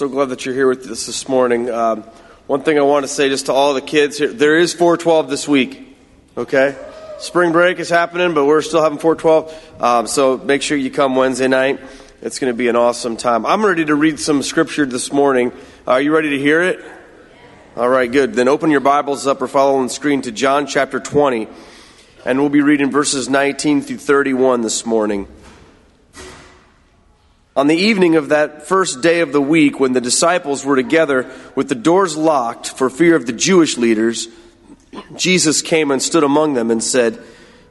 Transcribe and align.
so 0.00 0.08
glad 0.08 0.30
that 0.30 0.46
you're 0.46 0.54
here 0.54 0.66
with 0.66 0.90
us 0.90 1.04
this 1.04 1.28
morning. 1.28 1.68
Um, 1.68 2.04
one 2.46 2.62
thing 2.62 2.78
I 2.78 2.80
want 2.80 3.04
to 3.04 3.06
say 3.06 3.28
just 3.28 3.44
to 3.46 3.52
all 3.52 3.74
the 3.74 3.82
kids 3.82 4.16
here 4.16 4.32
there 4.32 4.56
is 4.56 4.72
412 4.72 5.28
this 5.28 5.46
week, 5.46 5.94
okay? 6.38 6.74
Spring 7.18 7.52
break 7.52 7.78
is 7.78 7.90
happening, 7.90 8.32
but 8.32 8.46
we're 8.46 8.62
still 8.62 8.82
having 8.82 8.96
412. 8.96 9.82
Um, 9.82 10.06
so 10.06 10.38
make 10.38 10.62
sure 10.62 10.78
you 10.78 10.90
come 10.90 11.16
Wednesday 11.16 11.48
night. 11.48 11.80
It's 12.22 12.38
going 12.38 12.50
to 12.50 12.56
be 12.56 12.68
an 12.68 12.76
awesome 12.76 13.18
time. 13.18 13.44
I'm 13.44 13.62
ready 13.62 13.84
to 13.84 13.94
read 13.94 14.18
some 14.18 14.42
scripture 14.42 14.86
this 14.86 15.12
morning. 15.12 15.52
Are 15.86 16.00
you 16.00 16.14
ready 16.14 16.30
to 16.30 16.38
hear 16.38 16.62
it? 16.62 16.82
All 17.76 17.86
right, 17.86 18.10
good. 18.10 18.32
Then 18.32 18.48
open 18.48 18.70
your 18.70 18.80
Bibles 18.80 19.26
up 19.26 19.42
or 19.42 19.48
follow 19.48 19.76
on 19.76 19.88
the 19.88 19.92
screen 19.92 20.22
to 20.22 20.32
John 20.32 20.66
chapter 20.66 20.98
20, 20.98 21.46
and 22.24 22.40
we'll 22.40 22.48
be 22.48 22.62
reading 22.62 22.90
verses 22.90 23.28
19 23.28 23.82
through 23.82 23.98
31 23.98 24.62
this 24.62 24.86
morning. 24.86 25.28
On 27.56 27.66
the 27.66 27.76
evening 27.76 28.14
of 28.14 28.28
that 28.28 28.66
first 28.66 29.02
day 29.02 29.20
of 29.20 29.32
the 29.32 29.40
week, 29.40 29.80
when 29.80 29.92
the 29.92 30.00
disciples 30.00 30.64
were 30.64 30.76
together 30.76 31.30
with 31.56 31.68
the 31.68 31.74
doors 31.74 32.16
locked 32.16 32.70
for 32.70 32.88
fear 32.88 33.16
of 33.16 33.26
the 33.26 33.32
Jewish 33.32 33.76
leaders, 33.76 34.28
Jesus 35.16 35.60
came 35.60 35.90
and 35.90 36.00
stood 36.00 36.22
among 36.22 36.54
them 36.54 36.70
and 36.70 36.82
said, 36.82 37.20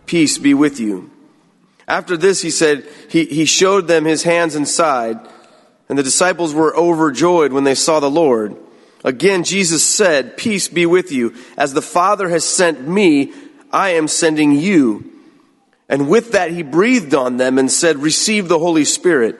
Peace 0.06 0.38
be 0.38 0.54
with 0.54 0.80
you. 0.80 1.12
After 1.88 2.18
this, 2.18 2.42
he 2.42 2.52
said, 2.52 2.88
he, 3.10 3.26
he 3.26 3.46
showed 3.46 3.88
them 3.88 4.06
his 4.06 4.24
hands 4.24 4.56
and 4.56 4.68
side, 4.68 5.18
and 5.88 5.98
the 5.98 6.04
disciples 6.04 6.54
were 6.54 6.76
overjoyed 6.76 7.54
when 7.54 7.64
they 7.64 7.76
saw 7.76 8.00
the 8.00 8.12
Lord. 8.12 8.56
Again, 9.04 9.44
Jesus 9.44 9.84
said, 9.84 10.36
Peace 10.36 10.68
be 10.68 10.86
with 10.86 11.12
you. 11.12 11.34
As 11.58 11.74
the 11.74 11.82
Father 11.82 12.28
has 12.30 12.44
sent 12.44 12.86
me, 12.86 13.34
I 13.72 13.92
am 13.92 14.08
sending 14.10 14.52
you. 14.52 15.10
And 15.88 16.10
with 16.10 16.34
that, 16.34 16.52
he 16.52 16.64
breathed 16.64 17.16
on 17.16 17.38
them 17.38 17.58
and 17.58 17.72
said, 17.72 17.98
Receive 17.98 18.50
the 18.50 18.60
Holy 18.60 18.86
Spirit. 18.86 19.40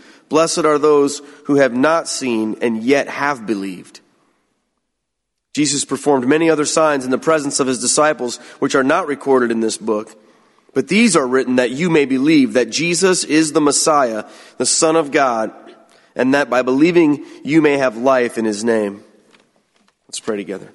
Blessed 0.31 0.59
are 0.59 0.77
those 0.77 1.21
who 1.43 1.55
have 1.57 1.73
not 1.73 2.07
seen 2.07 2.55
and 2.61 2.81
yet 2.81 3.09
have 3.09 3.45
believed. 3.45 3.99
Jesus 5.53 5.83
performed 5.83 6.25
many 6.25 6.49
other 6.49 6.63
signs 6.63 7.03
in 7.03 7.11
the 7.11 7.17
presence 7.17 7.59
of 7.59 7.67
his 7.67 7.81
disciples, 7.81 8.37
which 8.59 8.73
are 8.73 8.81
not 8.81 9.07
recorded 9.07 9.51
in 9.51 9.59
this 9.59 9.77
book. 9.77 10.17
But 10.73 10.87
these 10.87 11.17
are 11.17 11.27
written 11.27 11.57
that 11.57 11.71
you 11.71 11.89
may 11.89 12.05
believe 12.05 12.53
that 12.53 12.69
Jesus 12.69 13.25
is 13.25 13.51
the 13.51 13.59
Messiah, 13.59 14.23
the 14.57 14.65
Son 14.65 14.95
of 14.95 15.11
God, 15.11 15.51
and 16.15 16.33
that 16.33 16.49
by 16.49 16.61
believing 16.61 17.25
you 17.43 17.61
may 17.61 17.77
have 17.77 17.97
life 17.97 18.37
in 18.37 18.45
his 18.45 18.63
name. 18.63 19.03
Let's 20.07 20.21
pray 20.21 20.37
together. 20.37 20.71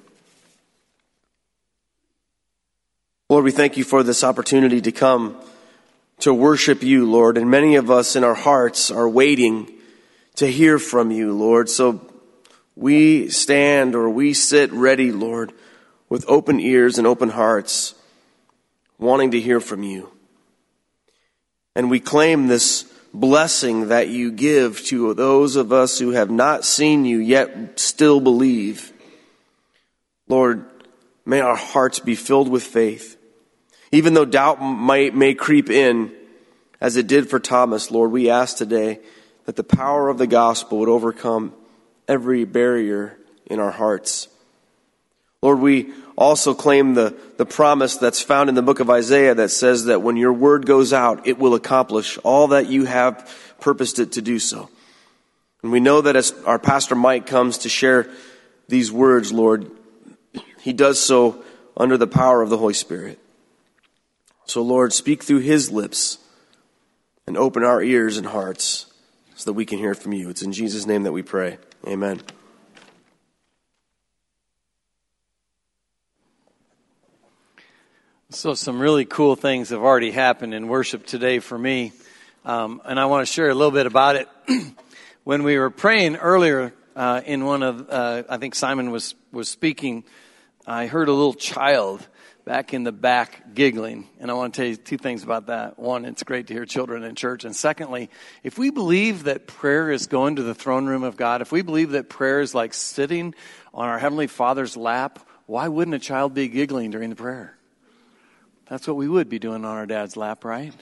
Lord, 3.27 3.43
we 3.43 3.49
thank 3.49 3.75
you 3.75 3.83
for 3.83 4.03
this 4.03 4.23
opportunity 4.23 4.81
to 4.81 4.91
come 4.91 5.35
to 6.19 6.33
worship 6.33 6.83
you, 6.83 7.09
Lord. 7.09 7.37
And 7.37 7.49
many 7.49 7.75
of 7.75 7.91
us 7.91 8.15
in 8.15 8.23
our 8.23 8.33
hearts 8.33 8.91
are 8.91 9.07
waiting 9.07 9.71
to 10.35 10.47
hear 10.47 10.79
from 10.79 11.11
you, 11.11 11.33
Lord. 11.33 11.69
So 11.69 12.01
we 12.75 13.29
stand 13.29 13.95
or 13.95 14.09
we 14.09 14.33
sit 14.33 14.71
ready, 14.71 15.11
Lord, 15.11 15.51
with 16.09 16.25
open 16.27 16.59
ears 16.59 16.97
and 16.97 17.07
open 17.07 17.29
hearts, 17.29 17.95
wanting 18.97 19.31
to 19.31 19.39
hear 19.39 19.59
from 19.59 19.83
you. 19.83 20.11
And 21.75 21.89
we 21.89 21.99
claim 21.99 22.47
this 22.47 22.91
blessing 23.13 23.89
that 23.89 24.09
you 24.09 24.31
give 24.31 24.83
to 24.85 25.13
those 25.13 25.55
of 25.55 25.73
us 25.73 25.99
who 25.99 26.11
have 26.11 26.29
not 26.29 26.65
seen 26.65 27.05
you 27.05 27.17
yet 27.17 27.79
still 27.79 28.19
believe. 28.19 28.93
Lord, 30.27 30.65
may 31.25 31.39
our 31.39 31.55
hearts 31.55 31.99
be 31.99 32.15
filled 32.15 32.49
with 32.49 32.63
faith. 32.63 33.16
Even 33.91 34.13
though 34.13 34.25
doubt 34.25 34.61
might, 34.61 35.15
may 35.15 35.33
creep 35.33 35.69
in, 35.69 36.13
as 36.81 36.97
it 36.97 37.07
did 37.07 37.29
for 37.29 37.39
Thomas, 37.39 37.89
Lord, 37.89 38.11
we 38.11 38.29
ask 38.29 38.57
today 38.57 38.99
that 39.45 39.55
the 39.55 39.63
power 39.63 40.09
of 40.09 40.17
the 40.17 40.27
gospel 40.27 40.79
would 40.79 40.89
overcome 40.89 41.53
every 42.07 42.45
barrier 42.45 43.17
in 43.45 43.59
our 43.59 43.71
hearts. 43.71 44.27
Lord, 45.41 45.59
we 45.59 45.93
also 46.17 46.53
claim 46.53 46.95
the, 46.95 47.15
the 47.37 47.45
promise 47.45 47.97
that's 47.97 48.21
found 48.21 48.49
in 48.49 48.55
the 48.55 48.61
book 48.61 48.79
of 48.79 48.89
Isaiah 48.89 49.35
that 49.35 49.49
says 49.49 49.85
that 49.85 50.01
when 50.01 50.17
your 50.17 50.33
word 50.33 50.65
goes 50.65 50.91
out, 50.91 51.27
it 51.27 51.37
will 51.37 51.53
accomplish 51.53 52.17
all 52.23 52.47
that 52.49 52.67
you 52.67 52.85
have 52.85 53.31
purposed 53.59 53.99
it 53.99 54.13
to 54.13 54.21
do 54.21 54.39
so. 54.39 54.69
And 55.61 55.71
we 55.71 55.79
know 55.79 56.01
that 56.01 56.15
as 56.15 56.33
our 56.45 56.59
pastor 56.59 56.95
Mike 56.95 57.27
comes 57.27 57.59
to 57.59 57.69
share 57.69 58.09
these 58.67 58.91
words, 58.91 59.31
Lord, 59.31 59.69
he 60.61 60.73
does 60.73 60.99
so 60.99 61.43
under 61.75 61.97
the 61.97 62.07
power 62.07 62.41
of 62.41 62.49
the 62.49 62.57
Holy 62.57 62.73
Spirit. 62.73 63.19
So, 64.47 64.61
Lord, 64.61 64.93
speak 64.93 65.23
through 65.23 65.39
his 65.39 65.71
lips 65.71 66.19
and 67.27 67.35
open 67.35 67.65
our 67.65 67.83
ears 67.83 68.15
and 68.15 68.25
hearts 68.25 68.85
so 69.35 69.49
that 69.49 69.53
we 69.53 69.65
can 69.65 69.77
hear 69.77 69.93
from 69.93 70.13
you. 70.13 70.29
It's 70.29 70.41
in 70.41 70.53
Jesus' 70.53 70.85
name 70.85 71.03
that 71.03 71.11
we 71.11 71.21
pray. 71.21 71.57
Amen. 71.85 72.21
So, 78.29 78.53
some 78.53 78.79
really 78.79 79.03
cool 79.03 79.35
things 79.35 79.71
have 79.71 79.81
already 79.81 80.11
happened 80.11 80.53
in 80.53 80.69
worship 80.69 81.05
today 81.05 81.39
for 81.39 81.57
me. 81.57 81.91
Um, 82.45 82.81
and 82.85 82.97
I 82.97 83.07
want 83.07 83.27
to 83.27 83.31
share 83.31 83.49
a 83.49 83.53
little 83.53 83.71
bit 83.71 83.85
about 83.85 84.15
it. 84.15 84.29
when 85.25 85.43
we 85.43 85.57
were 85.57 85.69
praying 85.69 86.15
earlier 86.15 86.73
uh, 86.95 87.19
in 87.25 87.43
one 87.43 87.63
of, 87.63 87.89
uh, 87.89 88.23
I 88.29 88.37
think 88.37 88.55
Simon 88.55 88.91
was, 88.91 89.13
was 89.33 89.49
speaking, 89.49 90.05
I 90.65 90.87
heard 90.87 91.09
a 91.09 91.13
little 91.13 91.33
child 91.33 92.07
back 92.47 92.73
in 92.73 92.85
the 92.85 92.93
back 92.93 93.53
giggling. 93.53 94.07
And 94.21 94.31
I 94.31 94.33
want 94.33 94.53
to 94.53 94.61
tell 94.61 94.69
you 94.69 94.77
two 94.77 94.97
things 94.97 95.21
about 95.21 95.47
that. 95.47 95.77
One, 95.77 96.05
it's 96.05 96.23
great 96.23 96.47
to 96.47 96.53
hear 96.53 96.65
children 96.65 97.03
in 97.03 97.13
church. 97.13 97.43
And 97.43 97.53
secondly, 97.53 98.09
if 98.41 98.57
we 98.57 98.69
believe 98.69 99.25
that 99.25 99.47
prayer 99.47 99.91
is 99.91 100.07
going 100.07 100.37
to 100.37 100.43
the 100.43 100.55
throne 100.55 100.85
room 100.85 101.03
of 101.03 101.17
God, 101.17 101.41
if 101.41 101.51
we 101.51 101.61
believe 101.61 101.91
that 101.91 102.07
prayer 102.07 102.39
is 102.39 102.55
like 102.55 102.73
sitting 102.73 103.35
on 103.73 103.89
our 103.89 103.99
Heavenly 103.99 104.27
Father's 104.27 104.77
lap, 104.77 105.19
why 105.45 105.67
wouldn't 105.67 105.93
a 105.93 105.99
child 105.99 106.33
be 106.33 106.47
giggling 106.47 106.89
during 106.89 107.09
the 107.09 107.17
prayer? 107.17 107.53
That's 108.67 108.87
what 108.87 108.95
we 108.95 109.09
would 109.09 109.27
be 109.27 109.39
doing 109.39 109.65
on 109.65 109.75
our 109.75 109.85
dad's 109.85 110.15
lap, 110.15 110.45
right? 110.45 110.73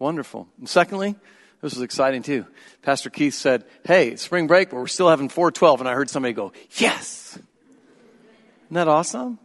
Wonderful. 0.00 0.48
And 0.58 0.68
secondly, 0.68 1.14
this 1.62 1.72
was 1.74 1.82
exciting 1.82 2.24
too. 2.24 2.46
Pastor 2.82 3.10
Keith 3.10 3.34
said, 3.34 3.64
Hey, 3.84 4.16
spring 4.16 4.48
break, 4.48 4.70
but 4.70 4.76
we're 4.76 4.88
still 4.88 5.08
having 5.08 5.28
412. 5.28 5.82
And 5.82 5.88
I 5.88 5.94
heard 5.94 6.10
somebody 6.10 6.34
go, 6.34 6.52
Yes! 6.78 7.38
Isn't 8.64 8.74
that 8.74 8.88
awesome? 8.88 9.38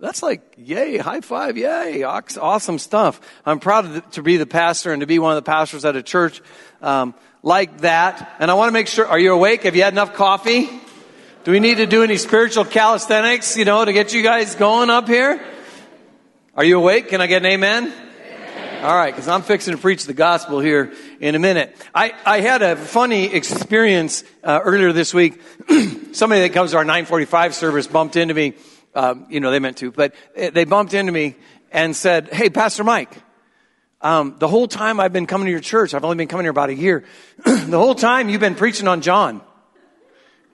That's 0.00 0.22
like, 0.22 0.54
yay, 0.56 0.96
high 0.96 1.20
five, 1.20 1.58
yay, 1.58 2.04
awesome 2.04 2.78
stuff. 2.78 3.20
I'm 3.44 3.60
proud 3.60 4.10
to 4.12 4.22
be 4.22 4.38
the 4.38 4.46
pastor 4.46 4.92
and 4.92 5.00
to 5.00 5.06
be 5.06 5.18
one 5.18 5.36
of 5.36 5.36
the 5.36 5.48
pastors 5.48 5.84
at 5.84 5.94
a 5.94 6.02
church 6.02 6.40
um, 6.80 7.14
like 7.42 7.82
that. 7.82 8.36
And 8.38 8.50
I 8.50 8.54
want 8.54 8.68
to 8.68 8.72
make 8.72 8.86
sure, 8.86 9.06
are 9.06 9.18
you 9.18 9.34
awake? 9.34 9.64
Have 9.64 9.76
you 9.76 9.82
had 9.82 9.92
enough 9.92 10.14
coffee? 10.14 10.70
Do 11.44 11.52
we 11.52 11.60
need 11.60 11.76
to 11.76 11.86
do 11.86 12.02
any 12.02 12.16
spiritual 12.16 12.64
calisthenics, 12.64 13.58
you 13.58 13.66
know, 13.66 13.84
to 13.84 13.92
get 13.92 14.14
you 14.14 14.22
guys 14.22 14.54
going 14.54 14.88
up 14.88 15.06
here? 15.06 15.38
Are 16.54 16.64
you 16.64 16.78
awake? 16.78 17.08
Can 17.08 17.20
I 17.20 17.26
get 17.26 17.42
an 17.42 17.52
amen? 17.52 17.92
amen. 17.92 18.84
All 18.84 18.96
right, 18.96 19.12
because 19.14 19.28
I'm 19.28 19.42
fixing 19.42 19.74
to 19.74 19.80
preach 19.80 20.06
the 20.06 20.14
gospel 20.14 20.60
here 20.60 20.94
in 21.20 21.34
a 21.34 21.38
minute. 21.38 21.76
I, 21.94 22.14
I 22.24 22.40
had 22.40 22.62
a 22.62 22.74
funny 22.74 23.26
experience 23.26 24.24
uh, 24.42 24.60
earlier 24.64 24.94
this 24.94 25.12
week. 25.12 25.42
Somebody 26.12 26.40
that 26.40 26.54
comes 26.54 26.70
to 26.70 26.78
our 26.78 26.84
945 26.84 27.54
service 27.54 27.86
bumped 27.86 28.16
into 28.16 28.32
me 28.32 28.54
um, 28.94 29.26
you 29.30 29.40
know, 29.40 29.50
they 29.50 29.58
meant 29.58 29.78
to, 29.78 29.90
but 29.90 30.14
they 30.34 30.64
bumped 30.64 30.94
into 30.94 31.12
me 31.12 31.36
and 31.70 31.94
said, 31.94 32.32
Hey, 32.32 32.50
Pastor 32.50 32.84
Mike, 32.84 33.12
um, 34.00 34.36
the 34.38 34.48
whole 34.48 34.66
time 34.66 34.98
I've 34.98 35.12
been 35.12 35.26
coming 35.26 35.46
to 35.46 35.50
your 35.50 35.60
church, 35.60 35.94
I've 35.94 36.04
only 36.04 36.16
been 36.16 36.28
coming 36.28 36.44
here 36.44 36.50
about 36.50 36.70
a 36.70 36.74
year. 36.74 37.04
the 37.44 37.78
whole 37.78 37.94
time 37.94 38.28
you've 38.28 38.40
been 38.40 38.54
preaching 38.54 38.88
on 38.88 39.02
John. 39.02 39.42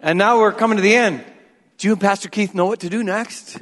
And 0.02 0.18
now 0.18 0.38
we're 0.38 0.52
coming 0.52 0.76
to 0.76 0.82
the 0.82 0.94
end. 0.94 1.24
Do 1.78 1.88
you 1.88 1.92
and 1.92 2.00
Pastor 2.00 2.28
Keith 2.28 2.54
know 2.54 2.66
what 2.66 2.80
to 2.80 2.88
do 2.88 3.02
next? 3.02 3.58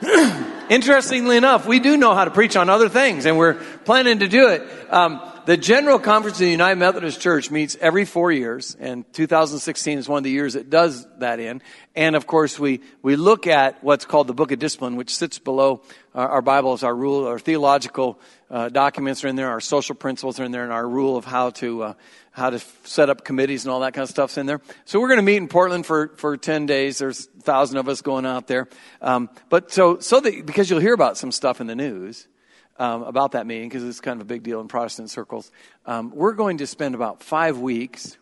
interestingly 0.68 1.36
enough, 1.36 1.66
we 1.66 1.80
do 1.80 1.96
know 1.96 2.14
how 2.14 2.24
to 2.24 2.30
preach 2.30 2.56
on 2.56 2.68
other 2.68 2.88
things, 2.88 3.26
and 3.26 3.36
we're 3.38 3.54
planning 3.84 4.20
to 4.20 4.28
do 4.28 4.48
it. 4.48 4.62
Um, 4.92 5.20
the 5.44 5.56
General 5.56 5.98
Conference 5.98 6.36
of 6.36 6.44
the 6.44 6.50
United 6.50 6.78
Methodist 6.78 7.20
Church 7.20 7.50
meets 7.50 7.76
every 7.80 8.04
four 8.04 8.30
years, 8.30 8.76
and 8.78 9.10
2016 9.12 9.98
is 9.98 10.08
one 10.08 10.18
of 10.18 10.24
the 10.24 10.30
years 10.30 10.54
it 10.54 10.70
does 10.70 11.06
that 11.18 11.40
in. 11.40 11.62
And 11.94 12.16
of 12.16 12.26
course, 12.26 12.58
we, 12.58 12.80
we 13.02 13.16
look 13.16 13.46
at 13.46 13.82
what's 13.82 14.04
called 14.04 14.26
the 14.26 14.34
Book 14.34 14.52
of 14.52 14.58
Discipline, 14.58 14.96
which 14.96 15.14
sits 15.14 15.38
below 15.38 15.82
our, 16.14 16.28
our 16.28 16.42
Bible 16.42 16.72
as 16.72 16.82
our 16.82 16.94
rule, 16.94 17.26
our 17.26 17.38
theological 17.38 18.20
uh, 18.50 18.68
documents 18.68 19.24
are 19.24 19.28
in 19.28 19.36
there, 19.36 19.48
our 19.48 19.60
social 19.60 19.94
principles 19.94 20.38
are 20.38 20.44
in 20.44 20.52
there, 20.52 20.64
and 20.64 20.72
our 20.72 20.88
rule 20.88 21.16
of 21.16 21.24
how 21.24 21.50
to 21.50 21.82
uh, 21.82 21.94
how 22.32 22.50
to 22.50 22.58
set 22.84 23.10
up 23.10 23.24
committees 23.24 23.64
and 23.64 23.72
all 23.72 23.80
that 23.80 23.92
kind 23.92 24.02
of 24.04 24.08
stuff's 24.08 24.38
in 24.38 24.46
there. 24.46 24.60
So 24.86 25.00
we're 25.00 25.08
going 25.08 25.18
to 25.18 25.24
meet 25.24 25.36
in 25.36 25.48
Portland 25.48 25.84
for, 25.84 26.08
for 26.16 26.36
10 26.38 26.64
days. 26.64 26.98
There's 26.98 27.28
a 27.38 27.42
thousand 27.42 27.76
of 27.76 27.88
us 27.88 28.00
going 28.00 28.24
out 28.24 28.46
there. 28.46 28.68
Um, 29.02 29.28
but 29.50 29.70
so, 29.70 29.98
so 29.98 30.18
that, 30.18 30.46
because 30.46 30.70
you'll 30.70 30.80
hear 30.80 30.94
about 30.94 31.18
some 31.18 31.30
stuff 31.30 31.60
in 31.60 31.66
the 31.66 31.74
news, 31.74 32.26
um, 32.78 33.02
about 33.02 33.32
that 33.32 33.46
meeting, 33.46 33.68
because 33.68 33.84
it's 33.84 34.00
kind 34.00 34.20
of 34.20 34.26
a 34.26 34.28
big 34.28 34.42
deal 34.42 34.60
in 34.60 34.68
Protestant 34.68 35.10
circles. 35.10 35.50
Um, 35.86 36.12
we're 36.14 36.32
going 36.32 36.58
to 36.58 36.66
spend 36.66 36.94
about 36.94 37.22
five 37.22 37.58
weeks 37.58 38.16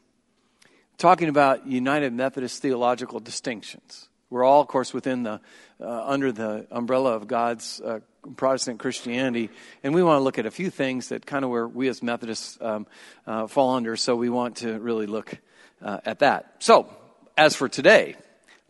talking 0.98 1.28
about 1.28 1.66
United 1.66 2.12
Methodist 2.12 2.60
theological 2.60 3.20
distinctions. 3.20 4.08
We're 4.28 4.44
all, 4.44 4.60
of 4.60 4.68
course, 4.68 4.94
within 4.94 5.24
the, 5.24 5.40
uh, 5.80 6.04
under 6.06 6.30
the 6.30 6.66
umbrella 6.70 7.14
of 7.16 7.26
God's 7.26 7.80
uh, 7.80 8.00
Protestant 8.36 8.78
Christianity, 8.78 9.50
and 9.82 9.94
we 9.94 10.02
want 10.02 10.18
to 10.18 10.22
look 10.22 10.38
at 10.38 10.46
a 10.46 10.50
few 10.50 10.70
things 10.70 11.08
that 11.08 11.24
kind 11.26 11.44
of 11.44 11.50
where 11.50 11.66
we 11.66 11.88
as 11.88 12.02
Methodists 12.02 12.58
um, 12.60 12.86
uh, 13.26 13.46
fall 13.46 13.74
under. 13.74 13.96
So 13.96 14.14
we 14.14 14.28
want 14.28 14.58
to 14.58 14.78
really 14.78 15.06
look 15.06 15.38
uh, 15.82 16.00
at 16.04 16.18
that. 16.18 16.56
So, 16.58 16.94
as 17.36 17.56
for 17.56 17.68
today, 17.68 18.16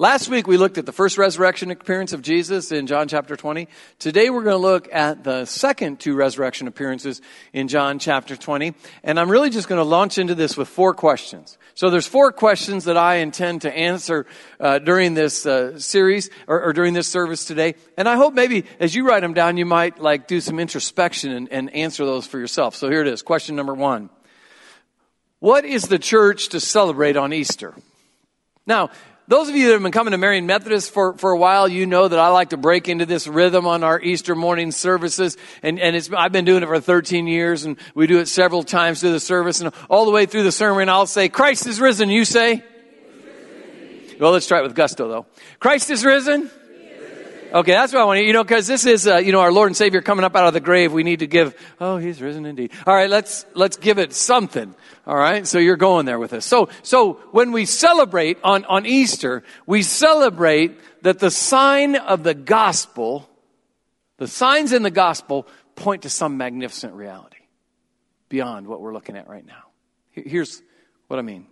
last 0.01 0.31
week 0.31 0.47
we 0.47 0.57
looked 0.57 0.79
at 0.79 0.87
the 0.87 0.93
first 0.93 1.19
resurrection 1.19 1.71
appearance 1.71 2.15
of 2.15 2.23
Jesus 2.23 2.73
in 2.73 2.87
John 2.87 3.07
chapter 3.07 3.37
20. 3.37 3.69
Today 3.99 4.31
we're 4.31 4.43
going 4.43 4.55
to 4.55 4.57
look 4.57 4.89
at 4.91 5.25
the 5.25 5.45
second 5.45 6.01
two 6.01 6.15
resurrection 6.15 6.67
appearances 6.67 7.21
in 7.53 7.69
John 7.69 7.99
chapter 7.99 8.35
20, 8.35 8.73
and 9.05 9.21
I'm 9.21 9.31
really 9.31 9.51
just 9.51 9.69
going 9.69 9.79
to 9.79 9.85
launch 9.85 10.17
into 10.17 10.35
this 10.35 10.57
with 10.57 10.69
four 10.69 10.95
questions. 10.95 11.59
So 11.75 11.91
there's 11.91 12.07
four 12.07 12.33
questions 12.33 12.85
that 12.85 12.97
I 12.97 13.17
intend 13.17 13.63
to 13.63 13.77
answer 13.77 14.25
uh, 14.59 14.79
during 14.79 15.13
this 15.13 15.45
uh, 15.45 15.79
series 15.79 16.31
or, 16.47 16.63
or, 16.63 16.73
during 16.73 16.95
this 16.95 17.07
service 17.07 17.45
today, 17.45 17.75
and 17.99 18.09
I 18.09 18.17
hope 18.17 18.33
maybe 18.33 18.65
as 18.81 18.95
you 18.95 19.07
write 19.07 19.21
them 19.21 19.35
down, 19.35 19.59
you 19.59 19.67
might 19.67 19.99
like 19.99 20.27
do 20.27 20.41
some 20.41 20.59
introspection 20.59 21.31
and, 21.31 21.53
and 21.53 21.75
answer 21.75 22.07
those 22.07 22.27
for 22.27 22.39
yourself. 22.39 22.75
So 22.75 22.89
here 22.89 23.03
it 23.03 23.07
is. 23.07 23.21
Question 23.21 23.55
number 23.55 23.75
one: 23.75 24.09
What 25.41 25.67
is 25.67 25.89
the 25.89 25.99
church 25.99 26.49
to 26.51 26.61
celebrate 26.61 27.19
on 27.19 27.35
Easter? 27.35 27.75
Now, 28.67 28.91
those 29.31 29.49
of 29.49 29.55
you 29.55 29.69
that 29.69 29.75
have 29.75 29.83
been 29.83 29.93
coming 29.93 30.11
to 30.11 30.19
Marian 30.19 30.47
Methodist 30.47 30.91
for, 30.91 31.13
for 31.15 31.31
a 31.31 31.39
while, 31.39 31.69
you 31.69 31.87
know 31.87 32.09
that 32.09 32.19
I 32.19 32.31
like 32.31 32.51
to 32.51 32.57
break 32.57 32.89
into 32.89 33.07
this 33.07 33.29
rhythm 33.29 33.65
on 33.65 33.85
our 33.85 34.01
Easter 34.01 34.35
morning 34.35 34.73
services. 34.73 35.37
And, 35.63 35.79
and 35.79 35.95
it's, 35.95 36.11
I've 36.13 36.33
been 36.33 36.45
doing 36.45 36.65
it 36.65 36.67
for 36.67 36.81
13 36.81 37.29
years 37.29 37.65
and 37.65 37.77
we 37.95 38.09
do 38.09 38.19
it 38.19 38.27
several 38.27 38.65
times 38.65 39.01
through 39.01 39.13
the 39.13 39.21
service 39.21 39.61
and 39.61 39.73
all 39.89 40.05
the 40.05 40.11
way 40.11 40.27
through 40.27 40.43
the 40.43 40.51
sermon. 40.51 40.89
I'll 40.89 41.07
say, 41.07 41.29
Christ 41.29 41.69
is 41.69 41.81
risen. 41.81 42.11
You 42.11 42.25
say? 42.25 42.65
Well, 44.19 44.33
let's 44.33 44.49
try 44.49 44.59
it 44.59 44.63
with 44.65 44.75
gusto 44.75 45.07
though. 45.07 45.27
Christ 45.61 45.91
is 45.91 46.05
risen. 46.05 46.51
Okay, 47.53 47.73
that's 47.73 47.93
what 47.93 48.03
I 48.03 48.05
want 48.05 48.19
to, 48.19 48.25
you 48.25 48.33
know, 48.33 48.45
because 48.45 48.69
this 48.69 48.87
is, 48.87 49.09
uh, 49.09 49.17
you 49.17 49.33
know, 49.33 49.41
our 49.41 49.51
Lord 49.51 49.69
and 49.69 49.77
Savior 49.77 50.01
coming 50.03 50.25
up 50.25 50.37
out 50.37 50.47
of 50.47 50.55
the 50.55 50.61
grave. 50.61 50.93
We 50.93 51.03
need 51.03 51.19
to 51.19 51.27
give, 51.27 51.55
oh, 51.81 51.97
he's 51.97 52.23
risen 52.23 52.47
indeed. 52.47 52.71
All 52.87 52.95
right, 52.95 53.11
let's, 53.11 53.45
let's 53.55 53.77
give 53.77 53.99
it 53.99 54.13
something. 54.13 54.73
All 55.05 55.17
right, 55.17 55.45
so 55.47 55.59
you're 55.59 55.77
going 55.77 56.07
there 56.07 56.21
with 56.21 56.33
us. 56.33 56.45
So, 56.45 56.69
so 56.85 57.15
when 57.33 57.51
we 57.51 57.65
celebrate 57.65 58.39
on, 58.45 58.65
on 58.67 58.87
Easter, 58.87 59.43
we 59.67 59.83
celebrate 59.83 60.79
that 61.03 61.19
the 61.19 61.31
sign 61.31 61.97
of 61.97 62.23
the 62.23 62.35
gospel, 62.35 63.29
the 64.19 64.29
signs 64.29 64.73
in 64.73 64.85
the 64.85 64.91
gospel 64.91 65.49
point 65.75 66.03
to 66.03 66.11
some 66.11 66.37
magnificent 66.37 66.95
reality 66.95 67.39
beyond 68.29 68.69
what 68.69 68.81
we're 68.81 68.93
looking 68.93 69.17
at 69.17 69.29
right 69.29 69.45
now. 69.45 69.65
Here's 70.13 70.63
what 71.09 71.19
I 71.19 71.23
mean. 71.23 71.47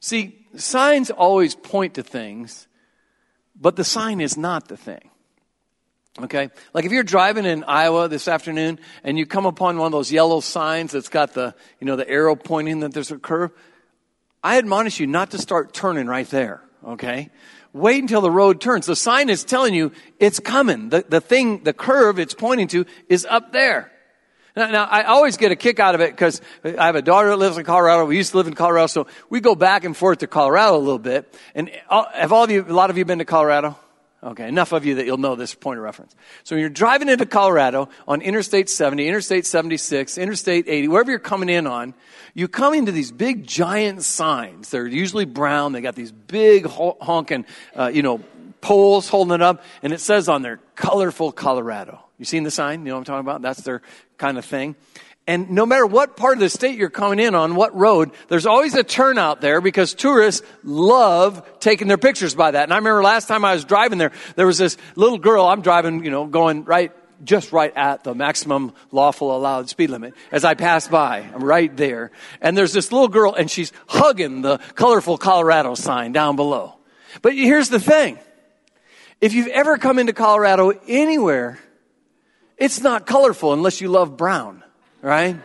See, 0.00 0.46
signs 0.56 1.10
always 1.10 1.54
point 1.54 1.94
to 1.94 2.02
things, 2.02 2.66
but 3.54 3.76
the 3.76 3.84
sign 3.84 4.22
is 4.22 4.38
not 4.38 4.68
the 4.68 4.76
thing. 4.76 5.10
Okay? 6.22 6.50
Like 6.74 6.84
if 6.84 6.92
you're 6.92 7.04
driving 7.04 7.44
in 7.44 7.64
Iowa 7.64 8.08
this 8.08 8.28
afternoon 8.28 8.78
and 9.04 9.18
you 9.18 9.26
come 9.26 9.46
upon 9.46 9.78
one 9.78 9.86
of 9.86 9.92
those 9.92 10.10
yellow 10.10 10.40
signs 10.40 10.92
that's 10.92 11.08
got 11.08 11.34
the, 11.34 11.54
you 11.80 11.86
know, 11.86 11.96
the 11.96 12.08
arrow 12.08 12.34
pointing 12.36 12.80
that 12.80 12.92
there's 12.92 13.10
a 13.10 13.18
curve, 13.18 13.52
I 14.42 14.58
admonish 14.58 15.00
you 15.00 15.06
not 15.06 15.30
to 15.32 15.38
start 15.38 15.72
turning 15.72 16.06
right 16.06 16.28
there. 16.28 16.62
Okay? 16.84 17.30
Wait 17.72 18.00
until 18.00 18.20
the 18.20 18.30
road 18.30 18.60
turns. 18.60 18.86
The 18.86 18.96
sign 18.96 19.28
is 19.28 19.44
telling 19.44 19.74
you 19.74 19.92
it's 20.18 20.40
coming. 20.40 20.88
The, 20.88 21.04
the 21.08 21.20
thing, 21.20 21.62
the 21.64 21.72
curve 21.72 22.18
it's 22.18 22.34
pointing 22.34 22.68
to 22.68 22.86
is 23.08 23.26
up 23.26 23.52
there. 23.52 23.92
Now, 24.56 24.70
now, 24.70 24.84
I 24.86 25.04
always 25.04 25.36
get 25.36 25.52
a 25.52 25.56
kick 25.56 25.78
out 25.78 25.94
of 25.94 26.00
it 26.00 26.10
because 26.10 26.40
I 26.64 26.86
have 26.86 26.96
a 26.96 27.02
daughter 27.02 27.28
that 27.28 27.36
lives 27.36 27.58
in 27.58 27.64
Colorado. 27.64 28.06
We 28.06 28.16
used 28.16 28.32
to 28.32 28.38
live 28.38 28.48
in 28.48 28.54
Colorado, 28.54 28.88
so 28.88 29.06
we 29.30 29.40
go 29.40 29.54
back 29.54 29.84
and 29.84 29.96
forth 29.96 30.18
to 30.18 30.26
Colorado 30.26 30.76
a 30.76 30.78
little 30.78 30.98
bit. 30.98 31.32
And 31.54 31.70
uh, 31.88 32.06
have 32.12 32.32
all 32.32 32.42
of 32.42 32.50
you, 32.50 32.64
a 32.66 32.72
lot 32.72 32.90
of 32.90 32.98
you 32.98 33.04
been 33.04 33.20
to 33.20 33.24
Colorado? 33.24 33.76
Okay, 34.20 34.48
enough 34.48 34.72
of 34.72 34.84
you 34.84 34.96
that 34.96 35.06
you'll 35.06 35.16
know 35.16 35.36
this 35.36 35.54
point 35.54 35.78
of 35.78 35.84
reference. 35.84 36.16
So 36.42 36.56
when 36.56 36.60
you're 36.60 36.70
driving 36.70 37.08
into 37.08 37.24
Colorado 37.24 37.88
on 38.08 38.20
Interstate 38.20 38.68
70, 38.68 39.06
Interstate 39.06 39.46
76, 39.46 40.18
Interstate 40.18 40.64
80, 40.66 40.88
wherever 40.88 41.10
you're 41.10 41.20
coming 41.20 41.48
in 41.48 41.68
on, 41.68 41.94
you 42.34 42.48
come 42.48 42.74
into 42.74 42.90
these 42.90 43.12
big 43.12 43.46
giant 43.46 44.02
signs. 44.02 44.70
They're 44.70 44.88
usually 44.88 45.24
brown. 45.24 45.72
They 45.72 45.80
got 45.80 45.94
these 45.94 46.10
big 46.10 46.66
honking, 46.66 47.46
uh, 47.76 47.92
you 47.94 48.02
know, 48.02 48.18
poles 48.60 49.08
holding 49.08 49.34
it 49.34 49.42
up, 49.42 49.62
and 49.84 49.92
it 49.92 50.00
says 50.00 50.28
on 50.28 50.42
there, 50.42 50.58
colorful 50.74 51.30
Colorado. 51.30 52.00
You 52.18 52.24
seen 52.24 52.42
the 52.42 52.50
sign? 52.50 52.80
You 52.80 52.86
know 52.86 52.94
what 52.94 52.98
I'm 52.98 53.04
talking 53.04 53.20
about? 53.20 53.42
That's 53.42 53.62
their 53.62 53.82
kind 54.16 54.36
of 54.36 54.44
thing. 54.44 54.74
And 55.28 55.50
no 55.50 55.66
matter 55.66 55.84
what 55.84 56.16
part 56.16 56.38
of 56.38 56.40
the 56.40 56.48
state 56.48 56.78
you're 56.78 56.88
coming 56.88 57.18
in 57.18 57.34
on, 57.34 57.54
what 57.54 57.76
road, 57.76 58.12
there's 58.28 58.46
always 58.46 58.74
a 58.74 58.82
turnout 58.82 59.42
there 59.42 59.60
because 59.60 59.92
tourists 59.92 60.44
love 60.64 61.46
taking 61.60 61.86
their 61.86 61.98
pictures 61.98 62.34
by 62.34 62.50
that. 62.50 62.62
And 62.62 62.72
I 62.72 62.76
remember 62.76 63.02
last 63.02 63.28
time 63.28 63.44
I 63.44 63.52
was 63.52 63.66
driving 63.66 63.98
there, 63.98 64.10
there 64.36 64.46
was 64.46 64.56
this 64.56 64.78
little 64.96 65.18
girl, 65.18 65.44
I'm 65.44 65.60
driving, 65.60 66.02
you 66.02 66.10
know, 66.10 66.24
going 66.24 66.64
right, 66.64 66.92
just 67.22 67.52
right 67.52 67.76
at 67.76 68.04
the 68.04 68.14
maximum 68.14 68.72
lawful 68.90 69.36
allowed 69.36 69.68
speed 69.68 69.90
limit 69.90 70.14
as 70.32 70.46
I 70.46 70.54
pass 70.54 70.88
by. 70.88 71.18
I'm 71.18 71.44
right 71.44 71.76
there. 71.76 72.10
And 72.40 72.56
there's 72.56 72.72
this 72.72 72.90
little 72.90 73.08
girl 73.08 73.34
and 73.34 73.50
she's 73.50 73.70
hugging 73.86 74.40
the 74.40 74.56
colorful 74.76 75.18
Colorado 75.18 75.74
sign 75.74 76.12
down 76.12 76.36
below. 76.36 76.76
But 77.20 77.34
here's 77.34 77.68
the 77.68 77.80
thing. 77.80 78.18
If 79.20 79.34
you've 79.34 79.48
ever 79.48 79.76
come 79.76 79.98
into 79.98 80.14
Colorado 80.14 80.72
anywhere, 80.88 81.58
it's 82.56 82.80
not 82.80 83.04
colorful 83.04 83.52
unless 83.52 83.82
you 83.82 83.88
love 83.88 84.16
brown 84.16 84.64
right? 85.02 85.36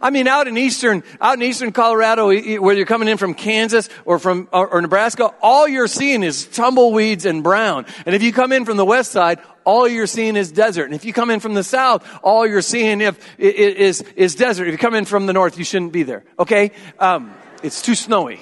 I 0.00 0.10
mean, 0.10 0.28
out 0.28 0.46
in 0.46 0.56
eastern, 0.56 1.02
out 1.20 1.34
in 1.34 1.42
eastern 1.42 1.72
Colorado, 1.72 2.28
where 2.28 2.74
you're 2.74 2.86
coming 2.86 3.08
in 3.08 3.16
from 3.16 3.34
Kansas 3.34 3.88
or 4.04 4.18
from 4.18 4.48
or, 4.52 4.68
or, 4.68 4.80
Nebraska, 4.80 5.32
all 5.42 5.66
you're 5.66 5.88
seeing 5.88 6.22
is 6.22 6.46
tumbleweeds 6.46 7.24
and 7.24 7.42
brown. 7.42 7.86
And 8.06 8.14
if 8.14 8.22
you 8.22 8.32
come 8.32 8.52
in 8.52 8.64
from 8.64 8.76
the 8.76 8.84
west 8.84 9.10
side, 9.10 9.40
all 9.64 9.88
you're 9.88 10.06
seeing 10.06 10.36
is 10.36 10.52
desert. 10.52 10.84
And 10.84 10.94
if 10.94 11.04
you 11.04 11.12
come 11.12 11.30
in 11.30 11.40
from 11.40 11.54
the 11.54 11.64
south, 11.64 12.08
all 12.22 12.46
you're 12.46 12.62
seeing 12.62 13.00
if, 13.00 13.18
is 13.38 14.02
is 14.16 14.34
desert. 14.34 14.68
If 14.68 14.72
you 14.72 14.78
come 14.78 14.94
in 14.94 15.04
from 15.04 15.26
the 15.26 15.32
north, 15.32 15.58
you 15.58 15.64
shouldn't 15.64 15.92
be 15.92 16.04
there. 16.04 16.24
Okay, 16.38 16.72
um, 16.98 17.34
it's 17.62 17.82
too 17.82 17.94
snowy. 17.94 18.40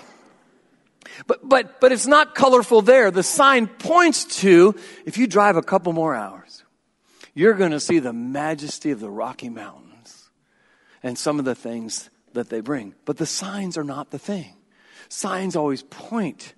But 1.27 1.49
but 1.49 1.81
but 1.81 1.93
it's 1.93 2.07
not 2.07 2.35
colorful 2.35 2.83
there. 2.83 3.11
The 3.11 3.23
sign 3.23 3.67
points 3.67 4.41
to 4.43 4.75
if 5.07 5.17
you 5.17 5.27
drive 5.27 5.57
a 5.57 5.63
couple 5.63 5.93
more 5.95 6.15
hours, 6.15 6.65
you're 7.35 7.55
going 7.55 7.71
to 7.71 7.81
see 7.81 7.99
the 7.99 8.13
majesty 8.13 8.91
of 8.91 9.01
the 9.01 9.11
Rocky 9.11 9.49
Mountains 9.49 9.86
and 11.03 11.19
some 11.19 11.39
of 11.39 11.45
the 11.45 11.55
things 11.55 12.11
that 12.33 12.51
they 12.51 12.61
bring. 12.61 12.95
But 13.05 13.17
the 13.17 13.27
signs 13.27 13.77
are 13.77 13.85
not 13.85 14.11
the 14.11 14.19
thing. 14.19 14.55
Signs 15.09 15.57
always 15.57 15.83
point 15.83 16.55